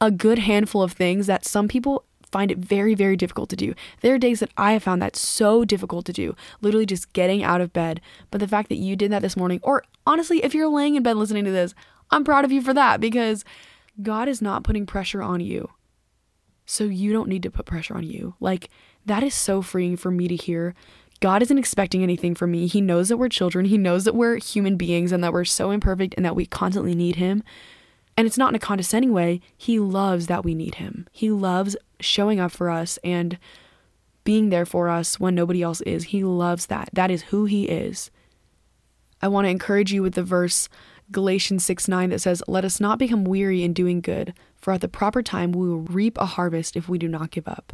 a 0.00 0.10
good 0.10 0.40
handful 0.40 0.82
of 0.82 0.92
things 0.92 1.28
that 1.28 1.44
some 1.44 1.68
people 1.68 2.04
find 2.32 2.50
it 2.50 2.58
very, 2.58 2.94
very 2.94 3.16
difficult 3.16 3.50
to 3.50 3.56
do. 3.56 3.74
There 4.00 4.14
are 4.14 4.18
days 4.18 4.40
that 4.40 4.50
I 4.56 4.72
have 4.72 4.82
found 4.82 5.00
that 5.02 5.14
so 5.14 5.64
difficult 5.64 6.06
to 6.06 6.12
do, 6.12 6.34
literally 6.62 6.86
just 6.86 7.12
getting 7.12 7.44
out 7.44 7.60
of 7.60 7.72
bed. 7.72 8.00
But 8.30 8.40
the 8.40 8.48
fact 8.48 8.70
that 8.70 8.76
you 8.76 8.96
did 8.96 9.12
that 9.12 9.22
this 9.22 9.36
morning, 9.36 9.60
or 9.62 9.84
honestly, 10.06 10.42
if 10.42 10.54
you're 10.54 10.68
laying 10.68 10.96
in 10.96 11.02
bed 11.02 11.16
listening 11.16 11.44
to 11.44 11.52
this, 11.52 11.74
I'm 12.10 12.24
proud 12.24 12.44
of 12.44 12.50
you 12.50 12.62
for 12.62 12.74
that 12.74 13.00
because 13.00 13.44
God 14.00 14.28
is 14.28 14.42
not 14.42 14.64
putting 14.64 14.86
pressure 14.86 15.22
on 15.22 15.40
you. 15.40 15.70
So 16.64 16.84
you 16.84 17.12
don't 17.12 17.28
need 17.28 17.42
to 17.42 17.50
put 17.50 17.66
pressure 17.66 17.94
on 17.94 18.04
you. 18.04 18.34
Like, 18.40 18.70
that 19.04 19.22
is 19.22 19.34
so 19.34 19.62
freeing 19.62 19.96
for 19.96 20.10
me 20.10 20.28
to 20.28 20.36
hear. 20.36 20.74
God 21.20 21.42
isn't 21.42 21.58
expecting 21.58 22.02
anything 22.02 22.34
from 22.34 22.50
me. 22.50 22.66
He 22.66 22.80
knows 22.80 23.08
that 23.08 23.16
we're 23.16 23.28
children. 23.28 23.66
He 23.66 23.78
knows 23.78 24.04
that 24.04 24.14
we're 24.14 24.38
human 24.38 24.76
beings 24.76 25.12
and 25.12 25.22
that 25.22 25.32
we're 25.32 25.44
so 25.44 25.70
imperfect 25.70 26.14
and 26.16 26.24
that 26.24 26.36
we 26.36 26.46
constantly 26.46 26.94
need 26.94 27.16
Him. 27.16 27.42
And 28.16 28.26
it's 28.26 28.38
not 28.38 28.50
in 28.50 28.54
a 28.54 28.60
condescending 28.60 29.12
way. 29.12 29.40
He 29.56 29.78
loves 29.78 30.26
that 30.26 30.44
we 30.44 30.54
need 30.54 30.76
Him. 30.76 31.08
He 31.12 31.30
loves 31.30 31.76
showing 32.00 32.40
up 32.40 32.52
for 32.52 32.70
us 32.70 32.98
and 33.02 33.38
being 34.24 34.50
there 34.50 34.66
for 34.66 34.88
us 34.88 35.18
when 35.18 35.34
nobody 35.34 35.62
else 35.62 35.80
is. 35.82 36.04
He 36.04 36.22
loves 36.22 36.66
that. 36.66 36.90
That 36.92 37.10
is 37.10 37.22
who 37.24 37.46
He 37.46 37.64
is. 37.64 38.10
I 39.20 39.28
want 39.28 39.46
to 39.46 39.50
encourage 39.50 39.92
you 39.92 40.02
with 40.02 40.14
the 40.14 40.22
verse 40.22 40.68
Galatians 41.10 41.64
6 41.64 41.88
9 41.88 42.10
that 42.10 42.20
says, 42.20 42.42
Let 42.46 42.64
us 42.64 42.80
not 42.80 42.98
become 42.98 43.24
weary 43.24 43.62
in 43.62 43.72
doing 43.72 44.00
good, 44.00 44.34
for 44.56 44.72
at 44.72 44.80
the 44.80 44.88
proper 44.88 45.22
time 45.22 45.52
we 45.52 45.68
will 45.68 45.80
reap 45.80 46.18
a 46.18 46.26
harvest 46.26 46.76
if 46.76 46.88
we 46.88 46.98
do 46.98 47.08
not 47.08 47.30
give 47.30 47.46
up. 47.46 47.72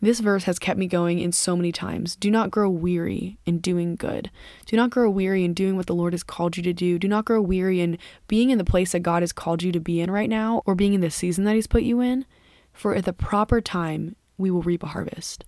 This 0.00 0.20
verse 0.20 0.44
has 0.44 0.58
kept 0.58 0.78
me 0.78 0.86
going 0.86 1.20
in 1.20 1.32
so 1.32 1.56
many 1.56 1.72
times. 1.72 2.16
Do 2.16 2.30
not 2.30 2.50
grow 2.50 2.68
weary 2.68 3.38
in 3.46 3.58
doing 3.58 3.96
good. 3.96 4.30
Do 4.66 4.76
not 4.76 4.90
grow 4.90 5.08
weary 5.08 5.42
in 5.42 5.54
doing 5.54 5.76
what 5.76 5.86
the 5.86 5.94
Lord 5.94 6.12
has 6.12 6.22
called 6.22 6.56
you 6.56 6.62
to 6.64 6.74
do. 6.74 6.98
Do 6.98 7.08
not 7.08 7.24
grow 7.24 7.40
weary 7.40 7.80
in 7.80 7.98
being 8.28 8.50
in 8.50 8.58
the 8.58 8.64
place 8.64 8.92
that 8.92 9.00
God 9.00 9.22
has 9.22 9.32
called 9.32 9.62
you 9.62 9.72
to 9.72 9.80
be 9.80 10.00
in 10.00 10.10
right 10.10 10.28
now 10.28 10.62
or 10.66 10.74
being 10.74 10.92
in 10.92 11.00
the 11.00 11.10
season 11.10 11.44
that 11.44 11.54
He's 11.54 11.66
put 11.66 11.82
you 11.82 12.00
in. 12.00 12.26
For 12.74 12.94
at 12.94 13.06
the 13.06 13.14
proper 13.14 13.62
time, 13.62 14.16
we 14.36 14.50
will 14.50 14.62
reap 14.62 14.82
a 14.82 14.88
harvest. 14.88 15.44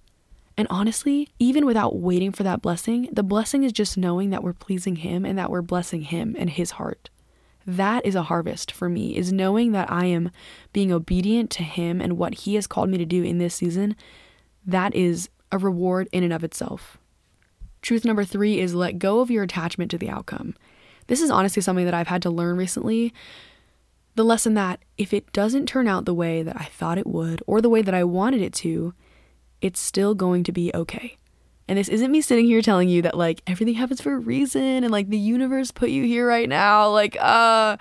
And 0.56 0.66
honestly, 0.70 1.28
even 1.38 1.66
without 1.66 1.96
waiting 1.96 2.32
for 2.32 2.42
that 2.42 2.62
blessing, 2.62 3.08
the 3.12 3.22
blessing 3.22 3.64
is 3.64 3.72
just 3.72 3.98
knowing 3.98 4.30
that 4.30 4.42
we're 4.42 4.54
pleasing 4.54 4.96
Him 4.96 5.26
and 5.26 5.38
that 5.38 5.50
we're 5.50 5.62
blessing 5.62 6.02
Him 6.02 6.34
and 6.38 6.48
His 6.48 6.72
heart. 6.72 7.10
That 7.66 8.06
is 8.06 8.14
a 8.14 8.24
harvest 8.24 8.72
for 8.72 8.88
me, 8.88 9.14
is 9.14 9.30
knowing 9.30 9.72
that 9.72 9.92
I 9.92 10.06
am 10.06 10.30
being 10.72 10.90
obedient 10.90 11.50
to 11.50 11.62
Him 11.62 12.00
and 12.00 12.16
what 12.16 12.34
He 12.34 12.54
has 12.54 12.66
called 12.66 12.88
me 12.88 12.96
to 12.96 13.04
do 13.04 13.22
in 13.22 13.36
this 13.36 13.54
season. 13.54 13.94
That 14.68 14.94
is 14.94 15.30
a 15.50 15.58
reward 15.58 16.08
in 16.12 16.22
and 16.22 16.32
of 16.32 16.44
itself. 16.44 16.98
Truth 17.80 18.04
number 18.04 18.22
three 18.22 18.60
is 18.60 18.74
let 18.74 18.98
go 18.98 19.20
of 19.20 19.30
your 19.30 19.42
attachment 19.42 19.90
to 19.90 19.98
the 19.98 20.10
outcome. 20.10 20.54
This 21.06 21.22
is 21.22 21.30
honestly 21.30 21.62
something 21.62 21.86
that 21.86 21.94
I've 21.94 22.08
had 22.08 22.22
to 22.22 22.30
learn 22.30 22.56
recently. 22.56 23.14
The 24.14 24.24
lesson 24.24 24.54
that 24.54 24.80
if 24.98 25.14
it 25.14 25.32
doesn't 25.32 25.66
turn 25.66 25.88
out 25.88 26.04
the 26.04 26.14
way 26.14 26.42
that 26.42 26.60
I 26.60 26.64
thought 26.64 26.98
it 26.98 27.06
would 27.06 27.42
or 27.46 27.62
the 27.62 27.70
way 27.70 27.82
that 27.82 27.94
I 27.94 28.04
wanted 28.04 28.42
it 28.42 28.52
to, 28.54 28.92
it's 29.60 29.80
still 29.80 30.14
going 30.14 30.44
to 30.44 30.52
be 30.52 30.70
okay. 30.74 31.16
And 31.68 31.76
this 31.76 31.90
isn't 31.90 32.10
me 32.10 32.22
sitting 32.22 32.46
here 32.46 32.62
telling 32.62 32.88
you 32.88 33.02
that 33.02 33.16
like 33.16 33.42
everything 33.46 33.74
happens 33.74 34.00
for 34.00 34.14
a 34.14 34.18
reason 34.18 34.62
and 34.62 34.90
like 34.90 35.10
the 35.10 35.18
universe 35.18 35.70
put 35.70 35.90
you 35.90 36.04
here 36.04 36.26
right 36.26 36.48
now. 36.48 36.88
Like, 36.88 37.14
uh, 37.20 37.76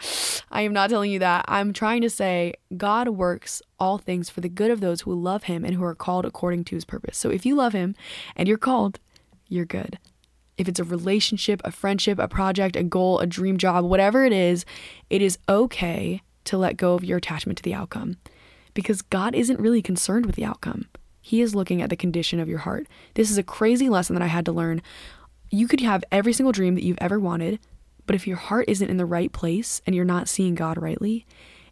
I 0.52 0.62
am 0.62 0.74
not 0.74 0.90
telling 0.90 1.10
you 1.10 1.20
that. 1.20 1.46
I'm 1.48 1.72
trying 1.72 2.02
to 2.02 2.10
say 2.10 2.54
God 2.76 3.08
works 3.08 3.62
all 3.80 3.98
things 3.98 4.30
for 4.30 4.42
the 4.42 4.50
good 4.50 4.72
of 4.72 4.82
those 4.82 5.02
who 5.02 5.16
love 5.16 5.44
him 5.44 5.64
and 5.64 5.74
who 5.74 5.84
are 5.86 5.96
called 5.96 6.26
according 6.26 6.66
to 6.66 6.76
his 6.76 6.84
purpose. 6.84 7.18
So 7.18 7.30
if 7.30 7.46
you 7.46 7.56
love 7.56 7.72
him 7.72 7.96
and 8.36 8.48
you're 8.48 8.58
called, 8.58 9.00
you're 9.48 9.66
good. 9.66 9.98
If 10.58 10.68
it's 10.68 10.80
a 10.80 10.84
relationship, 10.84 11.62
a 11.64 11.72
friendship, 11.72 12.20
a 12.20 12.28
project, 12.28 12.76
a 12.76 12.84
goal, 12.84 13.20
a 13.20 13.28
dream 13.28 13.58
job, 13.58 13.86
whatever 13.86 14.26
it 14.26 14.34
is, 14.34 14.66
it 15.10 15.22
is 15.22 15.38
okay 15.48 16.22
to 16.46 16.58
let 16.58 16.76
go 16.76 16.94
of 16.94 17.04
your 17.06 17.20
attachment 17.20 17.58
to 17.58 17.64
the 17.64 17.74
outcome 17.74 18.18
because 18.74 19.02
God 19.02 19.34
isn't 19.34 19.60
really 19.60 19.82
concerned 19.82 20.26
with 20.26 20.36
the 20.36 20.46
outcome. 20.46 20.88
He 21.28 21.42
is 21.42 21.54
looking 21.54 21.82
at 21.82 21.90
the 21.90 21.98
condition 21.98 22.40
of 22.40 22.48
your 22.48 22.60
heart. 22.60 22.88
This 23.16 23.30
is 23.30 23.38
a 23.38 23.44
crazy 23.44 23.90
lesson 23.90 24.14
that 24.16 24.24
I 24.24 24.28
had 24.28 24.46
to 24.46 24.54
learn. 24.54 24.82
You 25.50 25.68
could 25.68 25.82
have 25.82 26.06
every 26.10 26.32
single 26.32 26.54
dream 26.54 26.76
that 26.76 26.86
you've 26.86 26.98
ever 27.02 27.20
wanted, 27.20 27.60
but 28.06 28.16
if 28.16 28.26
your 28.26 28.38
heart 28.38 28.64
isn't 28.70 28.90
in 28.90 28.96
the 28.96 29.06
right 29.06 29.30
place 29.34 29.82
and 29.86 29.94
you're 29.94 30.06
not 30.06 30.30
seeing 30.30 30.56
God 30.56 30.82
rightly, 30.82 31.26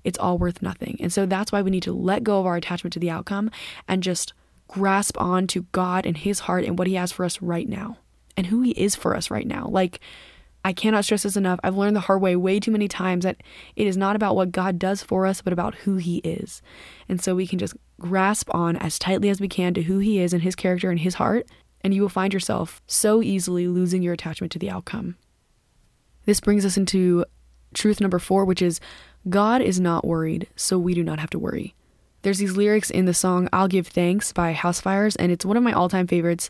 it's 0.04 0.20
all 0.20 0.38
worth 0.38 0.62
nothing. 0.62 0.98
And 1.00 1.10
so 1.14 1.26
that's 1.26 1.54
why 1.54 1.62
we 1.62 1.72
need 1.72 1.84
to 1.84 1.94
let 1.94 2.26
go 2.26 2.42
of 2.42 2.46
our 2.46 2.58
attachment 2.58 2.92
to 2.96 3.00
the 3.00 3.10
outcome 3.10 3.50
and 3.88 4.04
just 4.04 4.34
grasp 4.68 5.18
on 5.22 5.48
to 5.48 5.62
God 5.72 6.06
and 6.06 6.18
His 6.18 6.40
heart 6.40 6.66
and 6.66 6.78
what 6.78 6.88
He 6.88 6.96
has 6.96 7.14
for 7.14 7.24
us 7.24 7.42
right 7.42 7.70
now 7.70 8.00
and 8.36 8.48
who 8.48 8.60
He 8.60 8.72
is 8.72 8.94
for 8.94 9.16
us 9.16 9.32
right 9.32 9.48
now. 9.48 9.70
Like, 9.70 10.02
I 10.66 10.74
cannot 10.74 11.06
stress 11.06 11.24
this 11.24 11.38
enough. 11.38 11.62
I've 11.64 11.78
learned 11.78 11.96
the 11.96 12.02
hard 12.02 12.22
way 12.22 12.36
way 12.36 12.60
too 12.60 12.72
many 12.72 12.90
times 12.90 13.24
that 13.24 13.38
it 13.78 13.88
is 13.88 13.96
not 13.96 14.18
about 14.18 14.36
what 14.36 14.52
God 14.52 14.80
does 14.80 15.02
for 15.02 15.26
us, 15.26 15.42
but 15.42 15.54
about 15.54 15.76
who 15.76 15.96
He 15.96 16.18
is. 16.18 16.62
And 17.08 17.22
so 17.22 17.36
we 17.36 17.48
can 17.48 17.58
just 17.58 17.76
grasp 18.00 18.54
on 18.54 18.76
as 18.78 19.00
tightly 19.00 19.30
as 19.30 19.40
we 19.40 19.48
can 19.48 19.74
to 19.74 19.84
who 19.84 20.00
He 20.00 20.20
is 20.20 20.34
and 20.34 20.44
His 20.44 20.56
character 20.56 20.90
and 20.90 21.00
His 21.00 21.16
heart, 21.16 21.48
and 21.82 21.94
you 21.94 22.02
will 22.02 22.10
find 22.10 22.34
yourself 22.34 22.82
so 22.88 23.22
easily 23.22 23.68
losing 23.68 24.02
your 24.02 24.14
attachment 24.14 24.52
to 24.54 24.60
the 24.60 24.70
outcome. 24.70 25.18
This 26.26 26.40
brings 26.40 26.66
us 26.66 26.78
into 26.78 27.26
truth 27.74 28.02
number 28.02 28.20
four, 28.20 28.46
which 28.46 28.62
is 28.62 28.80
God 29.30 29.62
is 29.62 29.80
not 29.80 30.06
worried, 30.06 30.48
so 30.56 30.78
we 30.78 30.94
do 30.94 31.04
not 31.04 31.20
have 31.20 31.30
to 31.32 31.40
worry. 31.40 31.76
There's 32.26 32.40
these 32.40 32.58
lyrics 32.58 32.90
in 32.90 33.06
the 33.06 33.14
song 33.14 33.48
I'll 33.54 33.68
Give 33.68 33.86
Thanks 33.86 34.34
by 34.34 34.56
Housefires, 34.56 35.16
and 35.20 35.32
it's 35.32 35.46
one 35.46 35.58
of 35.58 35.64
my 35.64 35.74
all 35.74 35.90
time 35.90 36.08
favorites. 36.08 36.50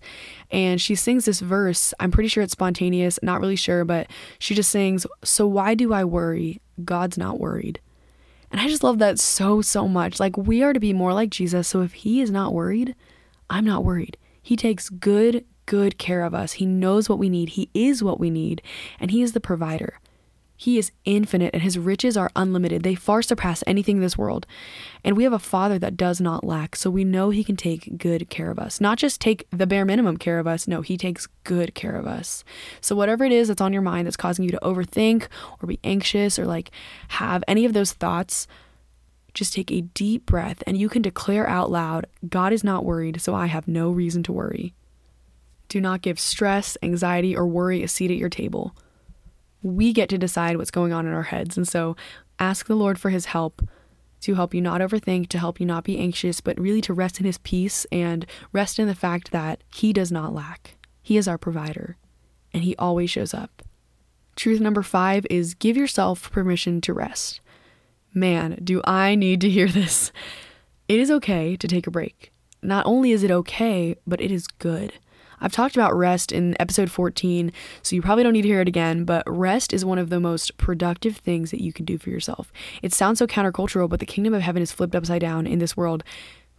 And 0.49 0.79
she 0.79 0.95
sings 0.95 1.25
this 1.25 1.41
verse. 1.41 1.93
I'm 1.99 2.11
pretty 2.11 2.29
sure 2.29 2.43
it's 2.43 2.53
spontaneous, 2.53 3.19
not 3.21 3.41
really 3.41 3.57
sure, 3.57 3.83
but 3.83 4.07
she 4.39 4.55
just 4.55 4.69
sings, 4.69 5.05
So 5.25 5.45
why 5.45 5.75
do 5.75 5.91
I 5.91 6.05
worry? 6.05 6.61
God's 6.85 7.17
not 7.17 7.41
worried. 7.41 7.81
And 8.51 8.61
I 8.61 8.67
just 8.67 8.83
love 8.83 8.99
that 8.99 9.19
so, 9.19 9.61
so 9.61 9.87
much. 9.87 10.19
Like, 10.19 10.37
we 10.37 10.63
are 10.63 10.73
to 10.73 10.79
be 10.79 10.93
more 10.93 11.13
like 11.13 11.29
Jesus, 11.29 11.67
so 11.67 11.81
if 11.81 11.93
he 11.93 12.21
is 12.21 12.31
not 12.31 12.53
worried, 12.53 12.95
I'm 13.49 13.65
not 13.65 13.83
worried. 13.83 14.17
He 14.41 14.55
takes 14.55 14.89
good, 14.89 15.45
good 15.65 15.97
care 15.97 16.23
of 16.23 16.33
us. 16.33 16.53
He 16.53 16.65
knows 16.65 17.09
what 17.09 17.19
we 17.19 17.29
need. 17.29 17.49
He 17.49 17.69
is 17.73 18.03
what 18.03 18.19
we 18.19 18.29
need, 18.29 18.61
and 18.99 19.11
he 19.11 19.21
is 19.21 19.33
the 19.33 19.39
provider. 19.39 19.99
He 20.57 20.77
is 20.77 20.91
infinite 21.03 21.53
and 21.53 21.61
his 21.61 21.77
riches 21.77 22.15
are 22.15 22.31
unlimited. 22.35 22.83
They 22.83 22.95
far 22.95 23.21
surpass 23.21 23.63
anything 23.67 23.97
in 23.97 24.01
this 24.01 24.17
world. 24.17 24.47
And 25.03 25.17
we 25.17 25.25
have 25.25 25.33
a 25.33 25.39
Father 25.39 25.77
that 25.79 25.97
does 25.97 26.21
not 26.21 26.45
lack, 26.45 26.75
so 26.75 26.89
we 26.89 27.03
know 27.03 27.29
he 27.29 27.43
can 27.43 27.57
take 27.57 27.97
good 27.97 28.29
care 28.29 28.51
of 28.51 28.57
us. 28.57 28.79
Not 28.79 28.97
just 28.97 29.19
take 29.19 29.47
the 29.51 29.67
bare 29.67 29.85
minimum 29.85 30.17
care 30.17 30.39
of 30.39 30.47
us, 30.47 30.67
no, 30.67 30.81
he 30.81 30.97
takes 30.97 31.27
good 31.43 31.75
care 31.75 31.95
of 31.95 32.07
us. 32.07 32.43
So, 32.79 32.95
whatever 32.95 33.25
it 33.25 33.33
is 33.33 33.49
that's 33.49 33.61
on 33.61 33.73
your 33.73 33.81
mind 33.81 34.07
that's 34.07 34.15
causing 34.15 34.45
you 34.45 34.51
to 34.51 34.59
overthink 34.63 35.27
or 35.61 35.67
be 35.67 35.79
anxious 35.83 36.39
or 36.39 36.45
like 36.45 36.71
have 37.09 37.43
any 37.47 37.65
of 37.65 37.73
those 37.73 37.91
thoughts, 37.91 38.47
just 39.33 39.53
take 39.53 39.71
a 39.71 39.81
deep 39.81 40.25
breath 40.25 40.63
and 40.65 40.77
you 40.77 40.87
can 40.87 41.01
declare 41.01 41.45
out 41.47 41.69
loud 41.69 42.07
God 42.29 42.53
is 42.53 42.63
not 42.63 42.85
worried, 42.85 43.19
so 43.19 43.35
I 43.35 43.47
have 43.47 43.67
no 43.67 43.91
reason 43.91 44.23
to 44.23 44.31
worry. 44.31 44.73
Do 45.67 45.81
not 45.81 46.01
give 46.01 46.19
stress, 46.19 46.77
anxiety, 46.81 47.35
or 47.35 47.45
worry 47.45 47.83
a 47.83 47.87
seat 47.89 48.11
at 48.11 48.17
your 48.17 48.29
table 48.29 48.73
we 49.65 49.91
get 49.91 50.09
to 50.09 50.17
decide 50.17 50.57
what's 50.57 50.69
going 50.69 50.93
on 50.93 51.07
in 51.07 51.13
our 51.13 51.23
heads. 51.23 51.57
And 51.57 51.67
so 51.67 51.95
ask 52.37 52.67
the 52.67 52.75
Lord 52.75 52.99
for 52.99 53.09
his 53.09 53.25
help 53.25 53.67
to 54.21 54.35
help 54.35 54.53
you 54.53 54.61
not 54.61 54.79
overthink, 54.79 55.27
to 55.29 55.39
help 55.39 55.59
you 55.59 55.65
not 55.65 55.83
be 55.83 55.97
anxious, 55.97 56.39
but 56.39 56.59
really 56.59 56.81
to 56.81 56.93
rest 56.93 57.19
in 57.19 57.25
his 57.25 57.39
peace 57.39 57.85
and 57.91 58.25
rest 58.53 58.77
in 58.77 58.87
the 58.87 58.95
fact 58.95 59.31
that 59.31 59.63
he 59.73 59.91
does 59.91 60.11
not 60.11 60.33
lack. 60.33 60.75
He 61.01 61.17
is 61.17 61.27
our 61.27 61.39
provider 61.39 61.97
and 62.53 62.63
he 62.63 62.75
always 62.77 63.09
shows 63.09 63.33
up. 63.33 63.63
Truth 64.35 64.61
number 64.61 64.83
five 64.83 65.25
is 65.29 65.55
give 65.55 65.75
yourself 65.75 66.31
permission 66.31 66.79
to 66.81 66.93
rest. 66.93 67.41
Man, 68.13 68.59
do 68.63 68.81
I 68.85 69.15
need 69.15 69.41
to 69.41 69.49
hear 69.49 69.67
this. 69.67 70.11
It 70.87 70.99
is 70.99 71.09
okay 71.09 71.55
to 71.55 71.67
take 71.67 71.87
a 71.87 71.91
break. 71.91 72.31
Not 72.61 72.85
only 72.85 73.11
is 73.11 73.23
it 73.23 73.31
okay, 73.31 73.95
but 74.05 74.21
it 74.21 74.31
is 74.31 74.47
good. 74.47 74.93
I've 75.45 75.51
talked 75.51 75.75
about 75.75 75.95
rest 75.95 76.31
in 76.31 76.59
episode 76.59 76.89
14, 76.89 77.51
so 77.83 77.95
you 77.95 78.01
probably 78.01 78.23
don't 78.23 78.33
need 78.33 78.41
to 78.41 78.47
hear 78.47 78.61
it 78.61 78.67
again, 78.67 79.03
but 79.03 79.23
rest 79.27 79.73
is 79.73 79.85
one 79.85 79.99
of 79.99 80.09
the 80.09 80.19
most 80.19 80.57
productive 80.57 81.17
things 81.17 81.51
that 81.51 81.61
you 81.61 81.71
can 81.71 81.85
do 81.85 81.99
for 81.99 82.09
yourself. 82.09 82.51
It 82.81 82.95
sounds 82.95 83.19
so 83.19 83.27
countercultural, 83.27 83.87
but 83.87 83.99
the 83.99 84.07
kingdom 84.07 84.33
of 84.33 84.41
heaven 84.41 84.63
is 84.63 84.71
flipped 84.71 84.95
upside 84.95 85.21
down 85.21 85.45
in 85.45 85.59
this 85.59 85.77
world. 85.77 86.03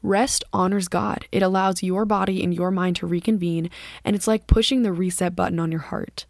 Rest 0.04 0.44
honors 0.52 0.86
God. 0.86 1.26
It 1.32 1.42
allows 1.42 1.82
your 1.82 2.04
body 2.04 2.44
and 2.44 2.54
your 2.54 2.70
mind 2.70 2.94
to 2.96 3.08
reconvene, 3.08 3.70
and 4.04 4.14
it's 4.14 4.28
like 4.28 4.46
pushing 4.46 4.84
the 4.84 4.92
reset 4.92 5.34
button 5.34 5.58
on 5.58 5.72
your 5.72 5.80
heart. 5.80 6.26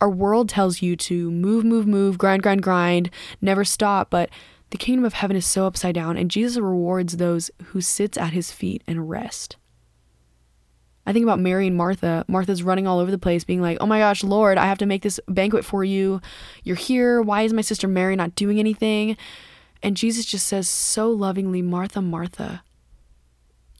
Our 0.00 0.08
world 0.08 0.48
tells 0.48 0.80
you 0.80 0.96
to 0.96 1.30
move, 1.30 1.66
move, 1.66 1.86
move, 1.86 2.16
grind, 2.16 2.42
grind, 2.42 2.62
grind, 2.62 3.10
never 3.42 3.62
stop, 3.62 4.08
but 4.08 4.30
the 4.70 4.78
kingdom 4.78 5.04
of 5.04 5.12
heaven 5.12 5.36
is 5.36 5.44
so 5.44 5.66
upside 5.66 5.96
down, 5.96 6.16
and 6.16 6.30
Jesus 6.30 6.56
rewards 6.56 7.18
those 7.18 7.50
who 7.64 7.82
sits 7.82 8.16
at 8.16 8.32
his 8.32 8.50
feet 8.50 8.82
and 8.86 9.10
rest. 9.10 9.56
I 11.06 11.12
think 11.12 11.24
about 11.24 11.40
Mary 11.40 11.66
and 11.66 11.76
Martha. 11.76 12.24
Martha's 12.28 12.62
running 12.62 12.86
all 12.86 12.98
over 12.98 13.10
the 13.10 13.18
place, 13.18 13.44
being 13.44 13.62
like, 13.62 13.78
Oh 13.80 13.86
my 13.86 13.98
gosh, 13.98 14.22
Lord, 14.22 14.58
I 14.58 14.66
have 14.66 14.78
to 14.78 14.86
make 14.86 15.02
this 15.02 15.18
banquet 15.28 15.64
for 15.64 15.82
you. 15.82 16.20
You're 16.62 16.76
here. 16.76 17.22
Why 17.22 17.42
is 17.42 17.52
my 17.52 17.62
sister 17.62 17.88
Mary 17.88 18.16
not 18.16 18.34
doing 18.34 18.58
anything? 18.58 19.16
And 19.82 19.96
Jesus 19.96 20.26
just 20.26 20.46
says 20.46 20.68
so 20.68 21.10
lovingly, 21.10 21.62
Martha, 21.62 22.02
Martha, 22.02 22.62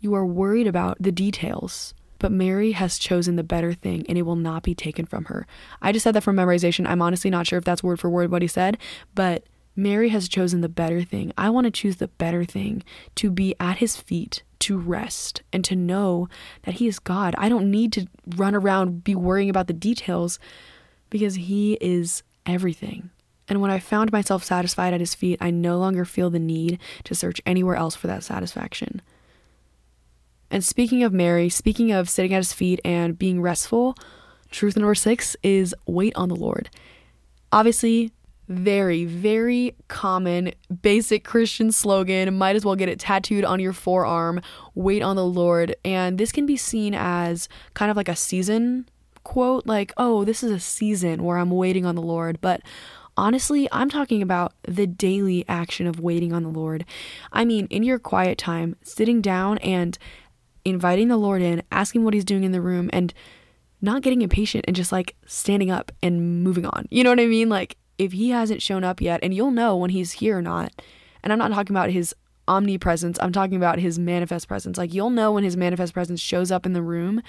you 0.01 0.15
are 0.15 0.25
worried 0.25 0.67
about 0.67 0.97
the 0.99 1.13
details, 1.13 1.93
but 2.19 2.33
Mary 2.33 2.73
has 2.73 2.99
chosen 2.99 3.37
the 3.37 3.45
better 3.45 3.75
thing 3.75 4.07
and 4.09 4.17
it 4.17 4.23
will 4.23 4.37
not 4.37 4.63
be 4.63 4.75
taken 4.75 5.05
from 5.05 5.27
her. 5.27 5.47
I 5.83 5.93
just 5.93 6.05
said 6.05 6.15
that 6.15 6.23
from 6.23 6.37
memorization. 6.37 6.87
I'm 6.87 7.03
honestly 7.03 7.31
not 7.31 7.47
sure 7.47 7.59
if 7.59 7.65
that's 7.65 7.83
word 7.83 8.01
for 8.01 8.09
word 8.09 8.31
what 8.31 8.43
he 8.43 8.49
said, 8.49 8.79
but 9.15 9.45
Mary 9.77 10.11
has 10.11 10.29
chosen 10.29 10.61
the 10.61 10.69
better 10.69 11.03
thing. 11.03 11.33
I 11.39 11.51
want 11.51 11.65
to 11.65 11.71
choose 11.71 11.97
the 11.97 12.09
better 12.09 12.45
thing 12.45 12.83
to 13.17 13.31
be 13.31 13.55
at 13.61 13.79
his 13.79 13.97
feet 13.97 14.43
to 14.61 14.79
rest 14.79 15.43
and 15.53 15.65
to 15.65 15.75
know 15.75 16.29
that 16.63 16.75
He 16.75 16.87
is 16.87 16.99
God. 16.99 17.35
I 17.37 17.49
don't 17.49 17.71
need 17.71 17.93
to 17.95 18.07
run 18.37 18.55
around 18.55 19.03
be 19.03 19.15
worrying 19.15 19.51
about 19.51 19.67
the 19.67 19.73
details 19.73 20.39
because 21.09 21.35
He 21.35 21.77
is 21.81 22.23
everything. 22.47 23.11
And 23.49 23.61
when 23.61 23.71
I 23.71 23.81
found 23.81 24.13
myself 24.13 24.45
satisfied 24.45 24.95
at 24.95 25.01
His 25.01 25.15
feet, 25.15 25.39
I 25.41 25.51
no 25.51 25.79
longer 25.79 26.05
feel 26.05 26.31
the 26.31 26.39
need 26.39 26.79
to 27.05 27.15
search 27.15 27.41
anywhere 27.45 27.75
else 27.75 27.97
for 27.97 28.07
that 28.07 28.23
satisfaction. 28.23 29.03
And 30.51 30.65
speaking 30.65 31.03
of 31.03 31.13
Mary, 31.13 31.49
speaking 31.49 31.91
of 31.91 32.09
sitting 32.09 32.35
at 32.35 32.39
His 32.39 32.53
feet 32.53 32.81
and 32.85 33.19
being 33.19 33.41
restful, 33.41 33.97
truth 34.51 34.77
number 34.77 34.95
six 34.95 35.37
is 35.43 35.75
wait 35.87 36.15
on 36.17 36.29
the 36.29 36.37
Lord. 36.37 36.71
Obviously, 37.51 38.13
very, 38.51 39.05
very 39.05 39.77
common 39.89 40.53
basic 40.83 41.25
Christian 41.25 41.73
slogan. 41.73 42.37
Might 42.37 42.57
as 42.57 42.65
well 42.65 42.77
get 42.77 42.89
it 42.89 42.99
tattooed 42.99 43.45
on 43.45 43.61
your 43.61 43.73
forearm. 43.73 44.43
Wait 44.75 45.03
on 45.03 45.17
the 45.17 45.25
Lord. 45.25 45.77
And 45.85 46.19
this 46.19 46.33
can 46.33 46.45
be 46.45 46.57
seen 46.57 46.95
as 46.95 47.49
kind 47.75 47.91
of 47.91 47.97
like 47.97 48.09
a 48.09 48.17
season 48.17 48.87
quote, 49.23 49.67
like, 49.67 49.93
oh, 49.97 50.25
this 50.25 50.43
is 50.43 50.51
a 50.51 50.61
season 50.61 51.23
where 51.23 51.39
I'm 51.39 51.51
waiting 51.51 51.87
on 51.87 51.95
the 51.95 52.03
Lord. 52.03 52.41
But 52.41 52.63
honestly, 53.17 53.69
I'm 53.71 53.89
talking 53.89 54.23
about 54.23 54.55
the 54.63 54.87
daily 54.87 55.45
action 55.49 55.87
of 55.87 56.01
waiting 56.01 56.33
on 56.33 56.43
the 56.43 56.49
Lord. 56.49 56.85
I 57.33 57.45
mean, 57.45 57.67
in 57.71 57.83
your 57.83 57.99
quiet 57.99 58.39
time, 58.39 58.77
sitting 58.83 59.21
down 59.21 59.59
and 59.59 59.97
inviting 60.65 61.09
the 61.09 61.17
Lord 61.17 61.43
in, 61.43 61.63
asking 61.71 62.05
what 62.05 62.15
He's 62.15 62.25
doing 62.25 62.45
in 62.45 62.53
the 62.53 62.61
room, 62.61 62.91
and 62.93 63.13
not 63.83 64.03
getting 64.03 64.23
impatient 64.23 64.65
and 64.67 64.77
just 64.77 64.93
like 64.93 65.17
standing 65.27 65.71
up 65.71 65.91
and 66.03 66.43
moving 66.43 66.67
on. 66.67 66.87
You 66.91 67.05
know 67.05 67.11
what 67.11 67.21
I 67.21 67.27
mean? 67.27 67.49
Like, 67.49 67.77
if 68.01 68.13
he 68.13 68.31
hasn't 68.31 68.63
shown 68.63 68.83
up 68.83 69.03
yet, 69.03 69.21
and 69.23 69.35
you'll 69.35 69.51
know 69.51 69.77
when 69.77 69.91
he's 69.91 70.13
here 70.13 70.39
or 70.39 70.43
not, 70.43 70.73
and 71.23 71.33
I'm 71.33 71.39
not 71.39 71.53
talking 71.53 71.77
about 71.77 71.91
his 71.91 72.15
omnipresence, 72.49 73.19
I'm 73.21 73.31
talking 73.31 73.57
about 73.57 73.79
his 73.79 73.99
manifest 73.99 74.49
presence. 74.49 74.79
Like 74.79 74.95
you'll 74.95 75.11
know 75.11 75.33
when 75.33 75.45
his 75.45 75.57
manifest 75.57 75.93
presence 75.93 76.19
shows 76.19 76.51
up 76.51 76.65
in 76.65 76.73
the 76.73 76.83
room. 76.83 77.23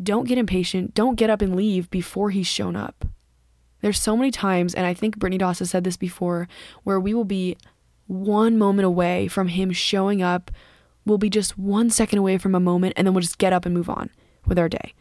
Don't 0.00 0.28
get 0.28 0.36
impatient. 0.36 0.94
Don't 0.94 1.16
get 1.16 1.30
up 1.30 1.40
and 1.40 1.56
leave 1.56 1.90
before 1.90 2.30
he's 2.30 2.46
shown 2.46 2.76
up. 2.76 3.06
There's 3.80 3.98
so 3.98 4.16
many 4.16 4.30
times, 4.30 4.74
and 4.74 4.86
I 4.86 4.92
think 4.92 5.18
Brittany 5.18 5.38
Doss 5.38 5.60
has 5.60 5.70
said 5.70 5.84
this 5.84 5.96
before, 5.96 6.48
where 6.84 7.00
we 7.00 7.14
will 7.14 7.24
be 7.24 7.56
one 8.06 8.58
moment 8.58 8.84
away 8.84 9.26
from 9.26 9.48
him 9.48 9.72
showing 9.72 10.22
up. 10.22 10.50
We'll 11.06 11.18
be 11.18 11.30
just 11.30 11.56
one 11.56 11.88
second 11.88 12.18
away 12.18 12.36
from 12.36 12.54
a 12.54 12.60
moment, 12.60 12.92
and 12.96 13.06
then 13.06 13.14
we'll 13.14 13.22
just 13.22 13.38
get 13.38 13.54
up 13.54 13.64
and 13.64 13.74
move 13.74 13.88
on 13.88 14.10
with 14.46 14.58
our 14.58 14.68
day. 14.68 14.92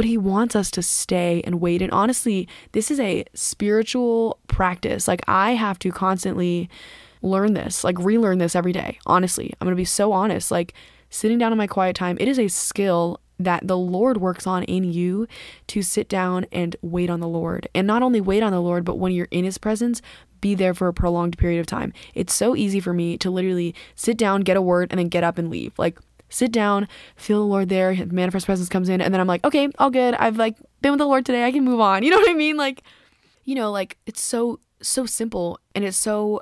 But 0.00 0.06
he 0.06 0.16
wants 0.16 0.56
us 0.56 0.70
to 0.70 0.82
stay 0.82 1.42
and 1.44 1.60
wait. 1.60 1.82
And 1.82 1.92
honestly, 1.92 2.48
this 2.72 2.90
is 2.90 2.98
a 2.98 3.26
spiritual 3.34 4.38
practice. 4.48 5.06
Like, 5.06 5.20
I 5.28 5.50
have 5.50 5.78
to 5.80 5.92
constantly 5.92 6.70
learn 7.20 7.52
this, 7.52 7.84
like, 7.84 7.98
relearn 7.98 8.38
this 8.38 8.56
every 8.56 8.72
day. 8.72 8.98
Honestly, 9.04 9.52
I'm 9.60 9.66
going 9.66 9.76
to 9.76 9.78
be 9.78 9.84
so 9.84 10.12
honest. 10.12 10.50
Like, 10.50 10.72
sitting 11.10 11.36
down 11.36 11.52
in 11.52 11.58
my 11.58 11.66
quiet 11.66 11.96
time, 11.96 12.16
it 12.18 12.28
is 12.28 12.38
a 12.38 12.48
skill 12.48 13.20
that 13.38 13.68
the 13.68 13.76
Lord 13.76 14.22
works 14.22 14.46
on 14.46 14.62
in 14.62 14.84
you 14.84 15.28
to 15.66 15.82
sit 15.82 16.08
down 16.08 16.46
and 16.50 16.76
wait 16.80 17.10
on 17.10 17.20
the 17.20 17.28
Lord. 17.28 17.68
And 17.74 17.86
not 17.86 18.02
only 18.02 18.22
wait 18.22 18.42
on 18.42 18.52
the 18.52 18.62
Lord, 18.62 18.86
but 18.86 18.96
when 18.96 19.12
you're 19.12 19.28
in 19.30 19.44
His 19.44 19.58
presence, 19.58 20.00
be 20.40 20.54
there 20.54 20.72
for 20.72 20.88
a 20.88 20.94
prolonged 20.94 21.36
period 21.36 21.60
of 21.60 21.66
time. 21.66 21.92
It's 22.14 22.32
so 22.32 22.56
easy 22.56 22.80
for 22.80 22.94
me 22.94 23.18
to 23.18 23.30
literally 23.30 23.74
sit 23.96 24.16
down, 24.16 24.40
get 24.40 24.56
a 24.56 24.62
word, 24.62 24.88
and 24.90 24.98
then 24.98 25.08
get 25.08 25.24
up 25.24 25.36
and 25.36 25.50
leave. 25.50 25.78
Like, 25.78 25.98
sit 26.30 26.50
down, 26.50 26.88
feel 27.16 27.40
the 27.40 27.46
Lord 27.46 27.68
there, 27.68 27.94
manifest 28.06 28.46
presence 28.46 28.68
comes 28.68 28.88
in, 28.88 29.00
and 29.00 29.12
then 29.12 29.20
I'm 29.20 29.26
like, 29.26 29.44
okay, 29.44 29.68
all 29.78 29.90
good. 29.90 30.14
I've 30.14 30.36
like 30.36 30.56
been 30.80 30.92
with 30.92 30.98
the 30.98 31.06
Lord 31.06 31.26
today. 31.26 31.44
I 31.44 31.52
can 31.52 31.64
move 31.64 31.80
on. 31.80 32.02
You 32.10 32.10
know 32.10 32.18
what 32.18 32.30
I 32.30 32.34
mean? 32.34 32.56
Like, 32.56 32.82
you 33.44 33.54
know, 33.54 33.70
like 33.70 33.98
it's 34.06 34.20
so, 34.20 34.58
so 34.80 35.06
simple 35.06 35.60
and 35.74 35.84
it's 35.84 35.96
so 35.96 36.40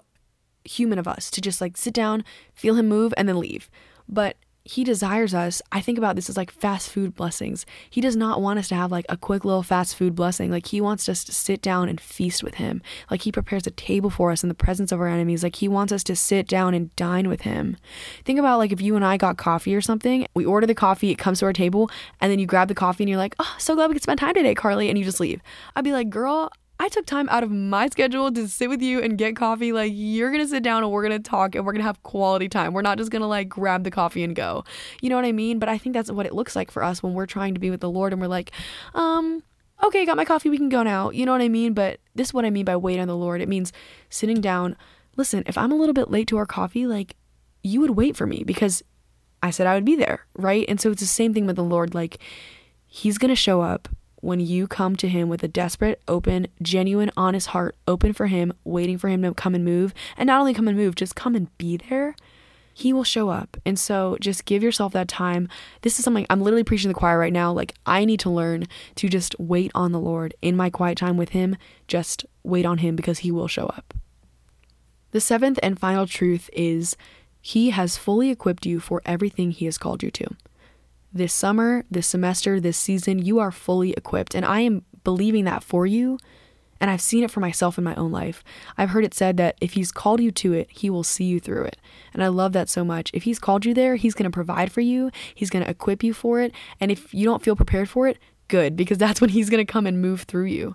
human 0.65 0.99
of 0.99 1.09
us 1.09 1.31
to 1.33 1.41
just 1.41 1.61
like 1.61 1.77
sit 1.77 1.93
down, 1.95 2.25
feel 2.55 2.75
Him 2.75 2.89
move, 2.89 3.13
and 3.17 3.29
then 3.29 3.39
leave. 3.39 3.69
But 4.09 4.37
he 4.69 4.85
desires 4.85 5.33
us. 5.33 5.63
I 5.73 5.81
think 5.81 5.97
about 5.97 6.15
this 6.15 6.29
as 6.29 6.37
like 6.37 6.51
fast 6.51 6.91
food 6.91 7.15
blessings. 7.15 7.65
He 7.89 8.03
does 8.03 8.17
not 8.17 8.43
want 8.43 8.59
us 8.59 8.69
to 8.69 8.75
have 8.75 8.93
like 8.93 9.07
a 9.09 9.17
quick 9.17 9.43
little 9.43 9.63
fast 9.63 9.97
food 9.97 10.15
blessing. 10.15 10.51
Like 10.51 10.67
he 10.67 10.79
wants 10.79 11.09
us 11.09 11.25
to 11.25 11.33
sit 11.33 11.63
down 11.63 11.89
and 11.89 11.99
feast 11.99 12.43
with 12.43 12.57
him. 12.57 12.83
Like 13.11 13.23
he 13.23 13.33
prepares 13.33 13.67
a 13.67 13.71
table 13.71 14.11
for 14.11 14.31
us 14.31 14.43
in 14.43 14.51
the 14.51 14.55
presence 14.55 14.93
of 14.93 15.01
our 15.01 15.09
enemies. 15.09 15.43
Like 15.43 15.57
he 15.57 15.69
wants 15.69 15.91
us 15.91 16.05
to 16.05 16.15
sit 16.15 16.47
down 16.47 16.75
and 16.75 16.95
dine 16.97 17.31
with 17.31 17.41
him. 17.41 17.79
Think 18.27 18.39
about 18.39 18.59
like 18.59 18.71
if 18.71 18.83
you 18.83 18.95
and 18.95 19.07
I 19.07 19.17
got 19.17 19.39
coffee 19.39 19.75
or 19.75 19.81
something, 19.81 20.27
we 20.35 20.45
order 20.45 20.67
the 20.67 20.75
coffee, 20.75 21.11
it 21.11 21.17
comes 21.17 21.39
to 21.39 21.47
our 21.47 21.55
table, 21.55 21.91
and 22.21 22.31
then 22.31 22.39
you 22.39 22.45
grab 22.45 22.69
the 22.69 22.75
coffee 22.75 23.05
and 23.05 23.09
you're 23.09 23.17
like, 23.17 23.37
"Oh, 23.39 23.55
so 23.57 23.75
glad 23.75 23.89
we 23.89 23.95
could 23.95 24.03
spend 24.03 24.21
time 24.21 24.35
today, 24.35 24.55
Carly," 24.55 24.91
and 24.91 24.99
you 24.99 25.05
just 25.05 25.19
leave. 25.19 25.41
I'd 25.77 25.85
be 25.85 25.93
like, 25.93 26.11
"Girl, 26.11 26.51
I 26.81 26.89
took 26.89 27.07
time 27.07 27.29
out 27.29 27.43
of 27.43 27.51
my 27.51 27.89
schedule 27.89 28.31
to 28.33 28.47
sit 28.47 28.69
with 28.69 28.81
you 28.81 29.01
and 29.03 29.19
get 29.19 29.35
coffee. 29.35 29.73
Like, 29.73 29.93
you're 29.95 30.31
gonna 30.31 30.47
sit 30.47 30.63
down 30.63 30.85
and 30.85 30.93
we're 30.93 31.03
gonna 31.03 31.19
talk 31.19 31.55
and 31.55 31.67
we're 31.67 31.73
gonna 31.73 31.85
have 31.85 32.03
quality 32.05 32.49
time. 32.49 32.73
We're 32.73 32.83
not 32.83 32.99
just 32.99 33.11
gonna 33.11 33.27
like 33.27 33.49
grab 33.49 33.85
the 33.85 33.91
coffee 33.91 34.23
and 34.23 34.35
go. 34.35 34.65
You 35.01 35.11
know 35.11 35.17
what 35.17 35.25
I 35.25 35.33
mean? 35.33 35.59
But 35.59 35.69
I 35.69 35.79
think 35.79 35.95
that's 35.95 36.11
what 36.11 36.27
it 36.27 36.35
looks 36.35 36.55
like 36.55 36.71
for 36.71 36.83
us 36.85 37.03
when 37.03 37.15
we're 37.15 37.27
trying 37.27 37.55
to 37.55 37.61
be 37.61 37.71
with 37.71 37.81
the 37.81 37.91
Lord 37.91 38.13
and 38.13 38.23
we're 38.23 38.29
like, 38.29 38.53
um, 38.95 39.43
okay, 39.83 40.07
got 40.07 40.17
my 40.17 40.25
coffee, 40.25 40.51
we 40.51 40.57
can 40.57 40.69
go 40.69 40.83
now. 40.83 41.11
You 41.11 41.27
know 41.27 41.33
what 41.33 41.43
I 41.43 41.49
mean? 41.49 41.75
But 41.75 42.01
this 42.15 42.29
is 42.29 42.35
what 42.35 42.45
I 42.45 42.51
mean 42.51 42.65
by 42.65 42.77
wait 42.77 43.01
on 43.01 43.09
the 43.09 43.17
Lord. 43.17 43.41
It 43.41 43.49
means 43.49 43.73
sitting 44.09 44.41
down. 44.41 44.77
Listen, 45.17 45.43
if 45.47 45.59
I'm 45.59 45.73
a 45.73 45.77
little 45.77 45.95
bit 45.95 46.11
late 46.11 46.29
to 46.29 46.37
our 46.37 46.47
coffee, 46.47 46.87
like, 46.87 47.17
you 47.65 47.81
would 47.81 47.91
wait 47.91 48.17
for 48.17 48.25
me 48.25 48.45
because 48.45 48.85
I 49.43 49.51
said 49.51 49.67
I 49.67 49.75
would 49.75 49.85
be 49.85 49.97
there, 49.97 50.27
right? 50.37 50.65
And 50.69 50.81
so 50.81 50.93
it's 50.93 51.01
the 51.01 51.07
same 51.07 51.35
thing 51.35 51.45
with 51.45 51.57
the 51.57 51.65
Lord. 51.65 51.93
Like, 51.93 52.19
He's 52.91 53.19
gonna 53.19 53.37
show 53.37 53.61
up 53.61 53.89
when 54.21 54.41
you 54.41 54.67
come 54.67 54.97
to 54.97 55.09
him 55.09 55.29
with 55.29 55.43
a 55.43 55.49
desperate, 55.49 56.01
open, 56.09 56.49
genuine, 56.61 57.11
honest 57.17 57.49
heart, 57.49 57.77
open 57.87 58.13
for 58.13 58.27
him, 58.27 58.53
waiting 58.65 58.99
for 58.99 59.09
him 59.09 59.23
to 59.23 59.33
come 59.35 59.55
and 59.55 59.65
move, 59.65 59.95
and 60.17 60.27
not 60.27 60.41
only 60.41 60.55
come 60.55 60.69
and 60.69 60.77
move, 60.77 60.95
just 60.95 61.15
come 61.15 61.35
and 61.35 61.57
be 61.59 61.77
there, 61.77 62.17
he 62.75 62.93
will 62.93 63.05
show 63.05 63.29
up. 63.29 63.57
And 63.67 63.79
so 63.79 64.17
just 64.21 64.45
give 64.45 64.63
yourself 64.63 64.93
that 64.93 65.09
time. 65.09 65.49
This 65.83 65.99
is 65.99 66.05
something 66.05 66.27
I'm 66.31 66.41
literally 66.41 66.65
preaching 66.65 66.89
the 66.89 66.95
choir 66.95 67.19
right 67.19 67.33
now. 67.33 67.53
Like, 67.53 67.75
I 67.85 68.05
need 68.05 68.21
to 68.21 68.31
learn 68.31 68.67
to 68.97 69.09
just 69.09 69.35
wait 69.39 69.73
on 69.75 69.91
the 69.91 69.99
Lord 69.99 70.35
in 70.43 70.57
my 70.57 70.71
quiet 70.71 70.99
time 70.99 71.17
with 71.17 71.31
him. 71.31 71.57
Just 71.89 72.25
wait 72.45 72.65
on 72.65 72.79
him 72.79 72.95
because 72.95 73.21
he 73.21 73.33
will 73.33 73.49
show 73.49 73.67
up. 73.67 73.95
The 75.11 75.21
seventh 75.21 75.59
and 75.63 75.79
final 75.79 76.07
truth 76.07 76.51
is 76.53 76.97
he 77.41 77.71
has 77.71 77.97
fully 77.97 78.31
equipped 78.31 78.67
you 78.67 78.79
for 78.79 79.03
everything 79.05 79.51
he 79.51 79.65
has 79.65 79.79
called 79.79 80.03
you 80.03 80.11
to 80.13 80.37
this 81.13 81.33
summer, 81.33 81.85
this 81.91 82.07
semester, 82.07 82.61
this 82.61 82.77
season, 82.77 83.19
you 83.19 83.39
are 83.39 83.51
fully 83.51 83.93
equipped. 83.93 84.35
And 84.35 84.45
I 84.45 84.61
am 84.61 84.85
believing 85.05 85.45
that 85.45 85.63
for 85.63 85.87
you. 85.87 86.19
And 86.81 86.91
I've 86.91 87.01
seen 87.01 87.25
it 87.25 87.31
for 87.31 87.41
myself 87.41 87.77
in 87.77 87.83
my 87.83 87.95
own 87.97 88.13
life. 88.13 88.45
I've 88.77 88.91
heard 88.91 89.05
it 89.05 89.15
said 89.15 89.37
that 89.39 89.57
if 89.61 89.73
He's 89.73 89.91
called 89.91 90.21
you 90.21 90.31
to 90.33 90.53
it, 90.53 90.69
He 90.71 90.91
will 90.91 91.03
see 91.03 91.25
you 91.25 91.41
through 91.41 91.65
it. 91.65 91.77
And 92.15 92.23
I 92.23 92.29
love 92.29 92.53
that 92.53 92.69
so 92.69 92.85
much. 92.85 93.11
If 93.13 93.25
He's 93.25 93.39
called 93.39 93.65
you 93.65 93.75
there, 93.75 93.97
He's 93.97 94.15
going 94.15 94.31
to 94.31 94.35
provide 94.35 94.71
for 94.71 94.81
you, 94.81 95.11
He's 95.35 95.51
going 95.51 95.65
to 95.65 95.71
equip 95.71 96.05
you 96.05 96.15
for 96.15 96.41
it. 96.41 96.53
And 96.81 96.93
if 96.93 97.13
you 97.13 97.25
don't 97.25 97.43
feel 97.43 97.57
prepared 97.57 97.89
for 97.89 98.07
it, 98.07 98.19
good, 98.47 98.77
because 98.77 98.99
that's 98.99 99.21
when 99.21 99.31
He's 99.31 99.51
going 99.51 99.65
to 99.65 99.71
come 99.73 99.87
and 99.87 100.01
move 100.01 100.23
through 100.23 100.47
you. 100.47 100.75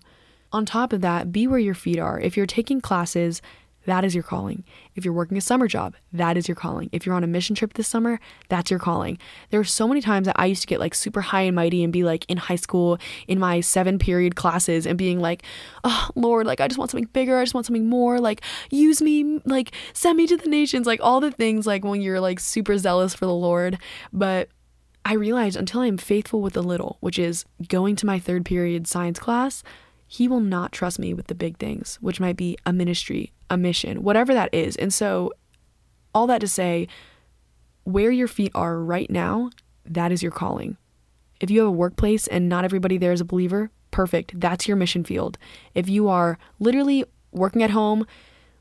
On 0.52 0.66
top 0.66 0.94
of 0.94 1.02
that, 1.02 1.32
be 1.32 1.48
where 1.48 1.60
your 1.60 1.74
feet 1.74 1.98
are. 1.98 2.20
If 2.20 2.38
you're 2.38 2.46
taking 2.46 2.80
classes, 2.80 3.42
that 3.86 4.06
is 4.06 4.14
your 4.14 4.24
calling. 4.24 4.64
If 4.96 5.04
you're 5.04 5.14
working 5.14 5.38
a 5.38 5.42
summer 5.42 5.68
job, 5.68 5.96
that 6.12 6.38
is 6.38 6.48
your 6.48 6.56
calling. 6.56 6.90
If 6.92 7.06
you're 7.06 7.16
on 7.16 7.24
a 7.24 7.28
mission 7.28 7.56
trip 7.56 7.74
this 7.74 7.88
summer, 7.88 8.20
that's 8.50 8.72
your 8.72 8.80
calling. 8.80 9.18
There 9.50 9.60
are 9.60 9.66
so 9.66 9.88
many 9.88 10.02
times 10.02 10.26
that 10.28 10.40
I 10.40 10.46
used 10.46 10.62
to 10.62 10.68
get 10.68 10.80
like 10.80 10.96
super 10.96 11.22
high 11.22 11.42
and 11.42 11.56
mighty 11.56 11.84
and 11.84 11.92
be 11.92 12.04
like 12.04 12.26
in 12.30 12.38
high 12.38 12.56
school 12.56 12.98
in 13.28 13.40
my 13.40 13.62
seven 13.62 14.00
period 14.00 14.36
classes 14.36 14.86
and 14.86 14.98
being 14.98 15.20
like, 15.20 15.44
oh, 15.84 16.10
Lord, 16.16 16.48
like 16.48 16.62
I 16.62 16.68
just 16.68 16.78
want 16.78 16.92
something 16.92 17.10
bigger. 17.14 17.38
I 17.38 17.44
just 17.44 17.54
want 17.54 17.66
something 17.66 17.90
more. 17.90 18.20
Like 18.20 18.42
use 18.70 19.02
me, 19.02 19.42
like 19.46 19.72
send 19.94 20.18
me 20.18 20.28
to 20.28 20.38
the 20.38 20.50
nations, 20.50 20.88
like 20.88 21.00
all 21.02 21.20
the 21.20 21.32
things 21.32 21.68
like 21.68 21.84
when 21.84 22.02
you're 22.02 22.22
like 22.22 22.40
super 22.40 22.78
zealous 22.78 23.14
for 23.14 23.26
the 23.26 23.34
Lord. 23.34 23.78
But 24.12 24.50
I 25.06 25.16
realized 25.16 25.58
until 25.58 25.82
I'm 25.82 25.98
faithful 25.98 26.42
with 26.42 26.54
the 26.54 26.64
little, 26.64 26.98
which 27.02 27.20
is 27.20 27.46
going 27.68 27.98
to 27.98 28.06
my 28.06 28.20
third 28.20 28.46
period 28.46 28.88
science 28.88 29.20
class, 29.20 29.64
he 30.14 30.28
will 30.28 30.40
not 30.40 30.72
trust 30.72 31.00
me 31.00 31.12
with 31.12 31.26
the 31.26 31.34
big 31.34 31.58
things, 31.58 31.98
which 32.00 32.20
might 32.20 32.38
be 32.38 32.56
a 32.68 32.72
ministry, 32.72 33.32
a 33.50 33.58
mission, 33.58 34.04
whatever 34.04 34.32
that 34.32 34.54
is. 34.54 34.76
And 34.76 34.94
so, 34.94 35.32
all 36.14 36.28
that 36.28 36.42
to 36.42 36.48
say, 36.48 36.88
where 37.84 38.12
your 38.12 38.28
feet 38.28 38.52
are 38.54 38.78
right 38.78 39.10
now, 39.10 39.50
that 39.84 40.12
is 40.12 40.22
your 40.22 40.32
calling. 40.32 40.78
If 41.40 41.50
you 41.50 41.62
have 41.62 41.70
a 41.70 41.72
workplace 41.72 42.28
and 42.28 42.48
not 42.48 42.64
everybody 42.64 43.00
there 43.00 43.12
is 43.12 43.22
a 43.22 43.26
believer, 43.26 43.72
perfect. 43.90 44.40
That's 44.40 44.68
your 44.68 44.78
mission 44.78 45.04
field. 45.04 45.40
If 45.74 45.90
you 45.90 46.08
are 46.10 46.38
literally 46.60 47.06
working 47.32 47.64
at 47.64 47.72
home, 47.72 48.06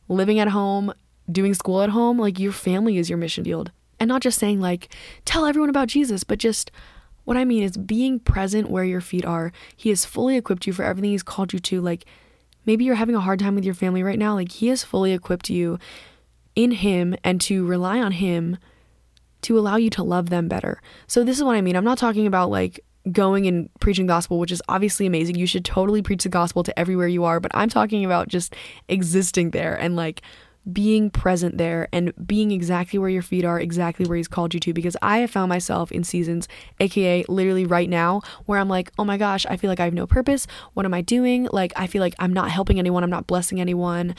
living 0.08 0.38
at 0.38 0.48
home, 0.48 0.94
doing 1.30 1.52
school 1.52 1.82
at 1.82 1.90
home, 1.90 2.18
like 2.18 2.38
your 2.38 2.52
family 2.52 2.96
is 2.96 3.10
your 3.10 3.18
mission 3.18 3.44
field. 3.44 3.72
And 4.00 4.08
not 4.08 4.22
just 4.22 4.38
saying, 4.38 4.62
like, 4.62 4.88
tell 5.26 5.44
everyone 5.44 5.68
about 5.68 5.88
Jesus, 5.88 6.24
but 6.24 6.38
just 6.38 6.70
what 7.24 7.36
I 7.36 7.44
mean 7.44 7.62
is 7.62 7.76
being 7.76 8.18
present 8.18 8.70
where 8.70 8.84
your 8.84 9.00
feet 9.00 9.24
are. 9.24 9.52
He 9.76 9.88
has 9.90 10.04
fully 10.04 10.36
equipped 10.36 10.66
you 10.66 10.72
for 10.72 10.84
everything 10.84 11.10
He's 11.10 11.22
called 11.22 11.52
you 11.52 11.58
to. 11.60 11.80
Like 11.80 12.04
maybe 12.66 12.84
you're 12.84 12.94
having 12.96 13.14
a 13.14 13.20
hard 13.20 13.38
time 13.38 13.54
with 13.54 13.64
your 13.64 13.74
family 13.74 14.02
right 14.02 14.18
now. 14.18 14.34
Like 14.34 14.52
He 14.52 14.68
has 14.68 14.84
fully 14.84 15.12
equipped 15.12 15.50
you 15.50 15.78
in 16.54 16.72
Him 16.72 17.14
and 17.24 17.40
to 17.42 17.66
rely 17.66 18.00
on 18.00 18.12
Him 18.12 18.58
to 19.42 19.58
allow 19.58 19.76
you 19.76 19.90
to 19.90 20.02
love 20.02 20.30
them 20.30 20.48
better. 20.48 20.80
So 21.06 21.24
this 21.24 21.36
is 21.36 21.44
what 21.44 21.56
I 21.56 21.60
mean. 21.60 21.76
I'm 21.76 21.84
not 21.84 21.98
talking 21.98 22.26
about 22.26 22.50
like 22.50 22.80
going 23.10 23.46
and 23.46 23.68
preaching 23.80 24.06
gospel, 24.06 24.38
which 24.38 24.52
is 24.52 24.62
obviously 24.68 25.06
amazing. 25.06 25.34
You 25.34 25.46
should 25.46 25.64
totally 25.64 26.02
preach 26.02 26.22
the 26.22 26.28
gospel 26.28 26.62
to 26.62 26.78
everywhere 26.78 27.08
you 27.08 27.24
are, 27.24 27.40
but 27.40 27.50
I'm 27.54 27.68
talking 27.68 28.04
about 28.04 28.28
just 28.28 28.54
existing 28.88 29.50
there 29.50 29.74
and 29.74 29.96
like 29.96 30.22
being 30.70 31.10
present 31.10 31.58
there 31.58 31.88
and 31.92 32.12
being 32.26 32.52
exactly 32.52 32.98
where 32.98 33.08
your 33.08 33.22
feet 33.22 33.44
are, 33.44 33.58
exactly 33.58 34.06
where 34.06 34.16
He's 34.16 34.28
called 34.28 34.54
you 34.54 34.60
to. 34.60 34.72
Because 34.72 34.96
I 35.02 35.18
have 35.18 35.30
found 35.30 35.48
myself 35.48 35.90
in 35.90 36.04
seasons, 36.04 36.48
aka 36.78 37.24
literally 37.28 37.64
right 37.64 37.88
now, 37.88 38.22
where 38.46 38.58
I'm 38.58 38.68
like, 38.68 38.92
oh 38.98 39.04
my 39.04 39.16
gosh, 39.16 39.46
I 39.46 39.56
feel 39.56 39.70
like 39.70 39.80
I 39.80 39.84
have 39.84 39.94
no 39.94 40.06
purpose. 40.06 40.46
What 40.74 40.86
am 40.86 40.94
I 40.94 41.00
doing? 41.00 41.48
Like, 41.52 41.72
I 41.76 41.86
feel 41.86 42.00
like 42.00 42.14
I'm 42.18 42.32
not 42.32 42.50
helping 42.50 42.78
anyone, 42.78 43.02
I'm 43.02 43.10
not 43.10 43.26
blessing 43.26 43.60
anyone. 43.60 44.14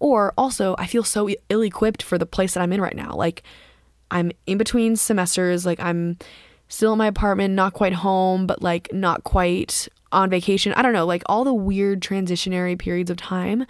Or 0.00 0.34
also, 0.36 0.74
I 0.78 0.86
feel 0.86 1.04
so 1.04 1.28
ill 1.48 1.62
equipped 1.62 2.02
for 2.02 2.18
the 2.18 2.26
place 2.26 2.54
that 2.54 2.62
I'm 2.62 2.72
in 2.72 2.80
right 2.80 2.96
now. 2.96 3.12
Like, 3.14 3.42
I'm 4.10 4.32
in 4.46 4.58
between 4.58 4.96
semesters, 4.96 5.64
like, 5.64 5.80
I'm 5.80 6.18
still 6.68 6.92
in 6.92 6.98
my 6.98 7.06
apartment, 7.06 7.54
not 7.54 7.72
quite 7.72 7.92
home, 7.92 8.46
but 8.46 8.62
like 8.62 8.92
not 8.92 9.24
quite 9.24 9.88
on 10.12 10.30
vacation. 10.30 10.72
I 10.74 10.82
don't 10.82 10.92
know, 10.92 11.06
like 11.06 11.22
all 11.26 11.44
the 11.44 11.54
weird 11.54 12.00
transitionary 12.00 12.78
periods 12.78 13.10
of 13.10 13.16
time 13.16 13.66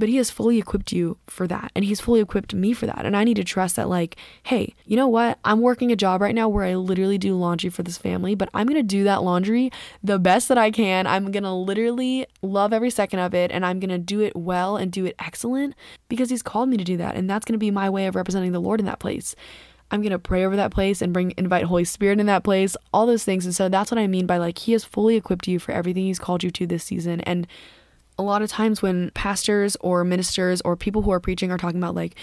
but 0.00 0.08
he 0.08 0.16
has 0.16 0.30
fully 0.30 0.58
equipped 0.58 0.90
you 0.92 1.18
for 1.26 1.46
that 1.46 1.70
and 1.76 1.84
he's 1.84 2.00
fully 2.00 2.20
equipped 2.20 2.54
me 2.54 2.72
for 2.72 2.86
that 2.86 3.04
and 3.04 3.16
i 3.16 3.22
need 3.22 3.36
to 3.36 3.44
trust 3.44 3.76
that 3.76 3.88
like 3.88 4.16
hey 4.44 4.74
you 4.86 4.96
know 4.96 5.06
what 5.06 5.38
i'm 5.44 5.60
working 5.60 5.92
a 5.92 5.96
job 5.96 6.20
right 6.20 6.34
now 6.34 6.48
where 6.48 6.64
i 6.64 6.74
literally 6.74 7.18
do 7.18 7.36
laundry 7.36 7.70
for 7.70 7.82
this 7.82 7.98
family 7.98 8.34
but 8.34 8.48
i'm 8.54 8.66
gonna 8.66 8.82
do 8.82 9.04
that 9.04 9.22
laundry 9.22 9.70
the 10.02 10.18
best 10.18 10.48
that 10.48 10.58
i 10.58 10.70
can 10.70 11.06
i'm 11.06 11.30
gonna 11.30 11.54
literally 11.54 12.26
love 12.42 12.72
every 12.72 12.90
second 12.90 13.20
of 13.20 13.34
it 13.34 13.52
and 13.52 13.64
i'm 13.64 13.78
gonna 13.78 13.98
do 13.98 14.20
it 14.20 14.34
well 14.34 14.76
and 14.76 14.90
do 14.90 15.04
it 15.04 15.14
excellent 15.18 15.74
because 16.08 16.30
he's 16.30 16.42
called 16.42 16.68
me 16.68 16.76
to 16.76 16.84
do 16.84 16.96
that 16.96 17.14
and 17.14 17.28
that's 17.28 17.44
gonna 17.44 17.58
be 17.58 17.70
my 17.70 17.88
way 17.88 18.06
of 18.06 18.16
representing 18.16 18.52
the 18.52 18.60
lord 18.60 18.80
in 18.80 18.86
that 18.86 18.98
place 18.98 19.36
I'm 19.90 20.02
going 20.02 20.12
to 20.12 20.18
pray 20.18 20.44
over 20.44 20.56
that 20.56 20.70
place 20.70 21.02
and 21.02 21.12
bring 21.12 21.34
invite 21.36 21.64
Holy 21.64 21.84
Spirit 21.84 22.20
in 22.20 22.26
that 22.26 22.44
place, 22.44 22.76
all 22.92 23.06
those 23.06 23.24
things. 23.24 23.44
And 23.44 23.54
so 23.54 23.68
that's 23.68 23.90
what 23.90 23.98
I 23.98 24.06
mean 24.06 24.26
by 24.26 24.38
like 24.38 24.58
he 24.58 24.72
has 24.72 24.84
fully 24.84 25.16
equipped 25.16 25.48
you 25.48 25.58
for 25.58 25.72
everything 25.72 26.04
he's 26.04 26.18
called 26.18 26.44
you 26.44 26.50
to 26.52 26.66
this 26.66 26.84
season. 26.84 27.20
And 27.22 27.46
a 28.20 28.22
lot 28.22 28.42
of 28.42 28.50
times 28.50 28.82
when 28.82 29.10
pastors 29.10 29.76
or 29.80 30.04
ministers 30.04 30.60
or 30.60 30.76
people 30.76 31.02
who 31.02 31.10
are 31.10 31.20
preaching 31.20 31.50
are 31.50 31.58
talking 31.58 31.78
about 31.78 31.94
like 31.94 32.14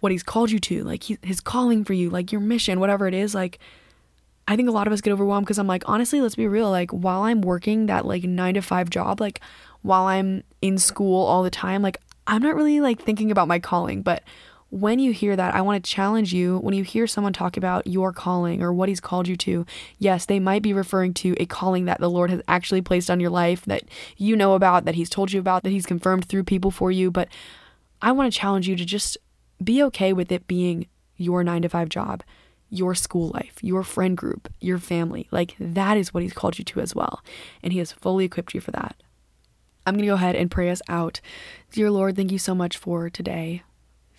what 0.00 0.10
he's 0.10 0.22
called 0.22 0.50
you 0.50 0.58
to, 0.58 0.82
like 0.82 1.04
he, 1.04 1.18
his 1.22 1.40
calling 1.40 1.84
for 1.84 1.92
you, 1.92 2.10
like 2.10 2.32
your 2.32 2.40
mission, 2.40 2.80
whatever 2.80 3.06
it 3.06 3.14
is, 3.14 3.34
like 3.34 3.58
I 4.48 4.56
think 4.56 4.68
a 4.68 4.72
lot 4.72 4.86
of 4.86 4.92
us 4.92 5.00
get 5.00 5.12
overwhelmed 5.12 5.46
because 5.46 5.58
I'm 5.58 5.66
like, 5.66 5.84
honestly, 5.86 6.20
let's 6.20 6.34
be 6.34 6.48
real. 6.48 6.70
Like, 6.70 6.90
while 6.90 7.22
I'm 7.22 7.42
working 7.42 7.86
that 7.86 8.04
like 8.04 8.24
nine 8.24 8.54
to 8.54 8.62
five 8.62 8.90
job, 8.90 9.20
like 9.20 9.40
while 9.82 10.04
I'm 10.04 10.42
in 10.60 10.78
school 10.78 11.24
all 11.24 11.42
the 11.42 11.50
time, 11.50 11.82
like, 11.82 11.98
I'm 12.26 12.42
not 12.42 12.56
really 12.56 12.80
like 12.80 13.00
thinking 13.00 13.30
about 13.30 13.48
my 13.48 13.58
calling. 13.58 14.02
But 14.02 14.22
when 14.72 14.98
you 14.98 15.12
hear 15.12 15.36
that, 15.36 15.54
I 15.54 15.60
want 15.60 15.84
to 15.84 15.90
challenge 15.90 16.32
you 16.32 16.56
when 16.60 16.72
you 16.74 16.82
hear 16.82 17.06
someone 17.06 17.34
talk 17.34 17.58
about 17.58 17.86
your 17.86 18.10
calling 18.10 18.62
or 18.62 18.72
what 18.72 18.88
he's 18.88 19.00
called 19.00 19.28
you 19.28 19.36
to. 19.36 19.66
Yes, 19.98 20.24
they 20.24 20.40
might 20.40 20.62
be 20.62 20.72
referring 20.72 21.12
to 21.14 21.34
a 21.38 21.44
calling 21.44 21.84
that 21.84 22.00
the 22.00 22.08
Lord 22.08 22.30
has 22.30 22.40
actually 22.48 22.80
placed 22.80 23.10
on 23.10 23.20
your 23.20 23.28
life 23.28 23.66
that 23.66 23.82
you 24.16 24.34
know 24.34 24.54
about, 24.54 24.86
that 24.86 24.94
he's 24.94 25.10
told 25.10 25.30
you 25.30 25.38
about, 25.38 25.62
that 25.64 25.70
he's 25.70 25.84
confirmed 25.84 26.24
through 26.24 26.44
people 26.44 26.70
for 26.70 26.90
you. 26.90 27.10
But 27.10 27.28
I 28.00 28.12
want 28.12 28.32
to 28.32 28.38
challenge 28.38 28.66
you 28.66 28.74
to 28.76 28.86
just 28.86 29.18
be 29.62 29.82
okay 29.82 30.14
with 30.14 30.32
it 30.32 30.48
being 30.48 30.86
your 31.18 31.44
nine 31.44 31.60
to 31.62 31.68
five 31.68 31.90
job 31.90 32.22
your 32.70 32.94
school 32.94 33.28
life, 33.34 33.58
your 33.60 33.82
friend 33.82 34.16
group, 34.16 34.50
your 34.58 34.78
family. 34.78 35.28
Like 35.30 35.54
that 35.60 35.98
is 35.98 36.14
what 36.14 36.22
He's 36.22 36.32
called 36.32 36.58
you 36.58 36.64
to 36.64 36.80
as 36.80 36.94
well. 36.94 37.22
And 37.62 37.74
He 37.74 37.78
has 37.78 37.92
fully 37.92 38.24
equipped 38.24 38.54
you 38.54 38.62
for 38.62 38.70
that. 38.70 38.96
I'm 39.86 39.92
going 39.92 40.04
to 40.04 40.06
go 40.06 40.14
ahead 40.14 40.36
and 40.36 40.50
pray 40.50 40.70
us 40.70 40.80
out. 40.88 41.20
Dear 41.72 41.90
Lord, 41.90 42.16
thank 42.16 42.32
you 42.32 42.38
so 42.38 42.54
much 42.54 42.78
for 42.78 43.10
today. 43.10 43.62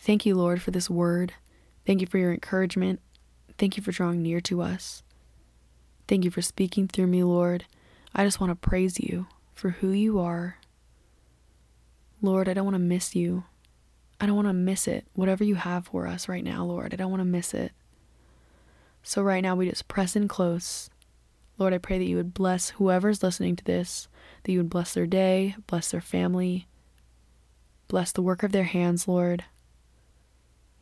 Thank 0.04 0.26
you, 0.26 0.36
Lord, 0.36 0.62
for 0.62 0.72
this 0.72 0.90
word. 0.90 1.34
Thank 1.88 2.02
you 2.02 2.08
for 2.08 2.18
your 2.18 2.34
encouragement. 2.34 3.00
Thank 3.58 3.78
you 3.78 3.84
for 3.84 3.94
drawing 3.94 4.22
near 4.22 4.42
to 4.42 4.62
us. 4.62 5.02
Thank 6.10 6.26
you 6.26 6.30
for 6.30 6.42
speaking 6.42 6.90
through 6.90 7.08
me, 7.08 7.24
Lord. 7.24 7.64
I 8.14 8.26
just 8.26 8.42
want 8.42 8.52
to 8.52 8.70
praise 8.70 9.00
you 9.00 9.28
for 9.54 9.70
who 9.70 9.92
you 9.92 10.20
are. 10.20 10.58
Lord, 12.22 12.50
I 12.50 12.54
don't 12.54 12.66
want 12.66 12.76
to 12.76 12.80
miss 12.80 13.16
you. 13.16 13.46
I 14.20 14.26
don't 14.26 14.36
want 14.36 14.50
to 14.50 14.54
miss 14.54 14.90
it. 14.90 15.08
Whatever 15.14 15.46
you 15.46 15.56
have 15.56 15.88
for 15.88 16.06
us 16.06 16.28
right 16.28 16.44
now, 16.44 16.66
Lord, 16.66 16.94
I 16.94 16.98
don't 16.98 17.10
want 17.10 17.22
to 17.22 17.26
miss 17.26 17.54
it. 17.54 17.72
So, 19.04 19.22
right 19.22 19.42
now, 19.42 19.56
we 19.56 19.70
just 19.70 19.88
press 19.88 20.18
in 20.18 20.28
close. 20.28 20.90
Lord, 21.58 21.72
I 21.74 21.78
pray 21.78 21.98
that 21.98 22.08
you 22.08 22.18
would 22.18 22.34
bless 22.34 22.72
whoever's 22.72 23.24
listening 23.24 23.56
to 23.56 23.64
this, 23.64 24.10
that 24.44 24.52
you 24.52 24.60
would 24.60 24.70
bless 24.70 24.94
their 24.94 25.08
day, 25.08 25.56
bless 25.68 25.92
their 25.92 26.02
family, 26.02 26.68
bless 27.88 28.12
the 28.12 28.22
work 28.22 28.44
of 28.44 28.52
their 28.52 28.66
hands, 28.66 29.08
Lord. 29.08 29.46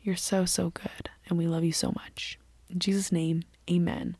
You're 0.02 0.16
so, 0.16 0.44
so 0.44 0.70
good, 0.70 1.10
and 1.28 1.38
we 1.38 1.46
love 1.46 1.64
you 1.64 1.72
so 1.72 1.92
much. 1.92 2.38
In 2.68 2.78
Jesus' 2.78 3.12
name, 3.12 3.44
amen. 3.70 4.16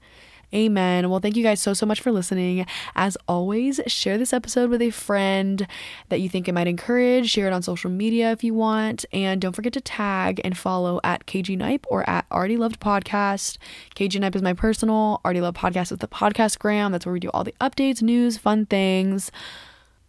Amen. 0.55 1.09
Well, 1.09 1.19
thank 1.19 1.37
you 1.37 1.43
guys 1.43 1.63
so, 1.63 1.73
so 1.73 1.87
much 1.87 2.01
for 2.03 2.13
listening. 2.13 2.67
As 2.95 3.17
always, 3.27 3.81
share 3.87 4.19
this 4.19 4.35
episode 4.35 4.69
with 4.69 4.83
a 4.83 4.91
friend 4.91 5.67
that 6.11 6.21
you 6.21 6.29
think 6.29 6.47
it 6.47 6.53
might 6.53 6.67
encourage. 6.67 7.31
Share 7.31 7.47
it 7.47 7.55
on 7.55 7.63
social 7.63 7.91
media 7.91 8.33
if 8.33 8.45
you 8.45 8.53
want. 8.53 9.07
And 9.15 9.41
don't 9.41 9.57
forget 9.57 9.73
to 9.73 9.81
tag 9.81 10.43
and 10.45 10.57
follow 10.57 11.01
at 11.03 11.25
KG 11.25 11.57
Knipe 11.57 11.87
or 11.89 12.09
at 12.09 12.27
Already 12.31 12.59
Loved 12.59 12.81
Podcast. 12.81 13.57
KG 13.97 14.21
Knipe 14.21 14.37
is 14.37 14.43
my 14.43 14.53
personal, 14.53 15.23
Already 15.25 15.41
Loved 15.41 15.57
Podcast 15.57 15.91
is 15.91 15.99
the 15.99 16.09
podcast 16.09 16.59
gram. 16.59 16.93
That's 16.93 17.07
where 17.07 17.15
we 17.15 17.21
do 17.21 17.31
all 17.31 17.45
the 17.45 17.55
updates, 17.59 18.03
news, 18.03 18.37
fun 18.37 18.67
things. 18.67 19.33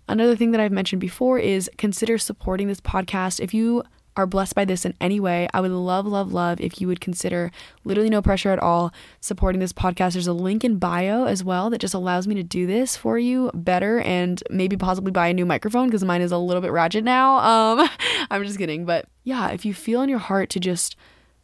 Another 0.10 0.36
thing 0.36 0.52
that 0.52 0.60
I've 0.60 0.74
mentioned 0.74 1.00
before 1.00 1.40
is 1.40 1.72
consider 1.78 2.18
supporting 2.18 2.68
this 2.68 2.82
podcast. 2.82 3.40
If 3.40 3.54
you 3.54 3.84
are 4.16 4.28
blessed 4.28 4.56
by 4.56 4.66
this 4.66 4.86
in 4.86 4.94
any 5.02 5.20
way, 5.20 5.48
I 5.54 5.62
would 5.62 5.72
love, 5.72 6.06
love, 6.06 6.32
love 6.32 6.62
if 6.62 6.80
you 6.80 6.88
would 6.88 7.02
consider 7.02 7.52
literally 7.84 8.10
no 8.10 8.22
pressure 8.22 8.52
at 8.52 8.60
all 8.60 8.94
supporting 9.20 9.60
this 9.60 9.74
podcast. 9.74 10.14
There's 10.14 10.28
a 10.28 10.34
link 10.34 10.64
in 10.64 10.78
bio 10.78 11.26
as 11.26 11.44
well 11.44 11.70
that 11.70 11.82
just 11.82 11.94
allows 11.94 12.28
me 12.28 12.36
to 12.36 12.44
do 12.44 12.68
this 12.68 12.96
for 12.96 13.18
you 13.18 13.52
better 13.54 14.00
and 14.02 14.42
maybe 14.50 14.78
possibly 14.78 15.12
buy 15.12 15.28
a 15.28 15.34
new 15.34 15.46
microphone 15.46 15.88
because 15.88 16.04
mine 16.04 16.22
is 16.22 16.32
a 16.32 16.38
little 16.38 16.62
bit 16.62 16.72
ratchet 16.72 17.04
now. 17.04 17.38
Um, 17.38 17.90
I'm 18.30 18.44
just 18.44 18.58
kidding. 18.58 18.86
But 18.86 19.06
yeah, 19.24 19.50
if 19.50 19.66
you 19.66 19.74
feel 19.74 20.02
in 20.02 20.10
your 20.10 20.20
heart 20.20 20.50
to 20.52 20.60
just 20.60 20.96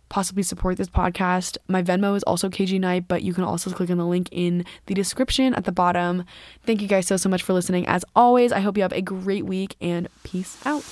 possibly 0.10 0.44
support 0.44 0.78
this 0.78 0.90
podcast, 0.90 1.58
my 1.68 1.82
Venmo 1.82 2.16
is 2.16 2.24
also 2.24 2.50
KG 2.50 2.80
Knipe, 2.80 3.06
but 3.08 3.22
you 3.22 3.34
can 3.34 3.44
also 3.44 3.72
click 3.72 3.90
on 3.90 3.98
the 3.98 4.06
link 4.06 4.28
in 4.32 4.66
the 4.88 4.94
description 4.94 5.54
at 5.54 5.66
the 5.66 5.72
bottom. 5.72 6.26
Thank 6.66 6.82
you 6.82 6.88
guys 6.88 7.08
so, 7.08 7.16
so 7.16 7.30
much 7.30 7.44
for 7.44 7.54
listening. 7.54 7.88
As 7.88 8.04
always, 8.16 8.52
I 8.52 8.60
hope 8.60 8.76
you 8.76 8.84
have 8.84 8.94
a 8.94 9.02
great 9.02 9.46
week 9.46 9.76
and 9.80 10.08
peace 10.24 10.58
out. 10.66 10.84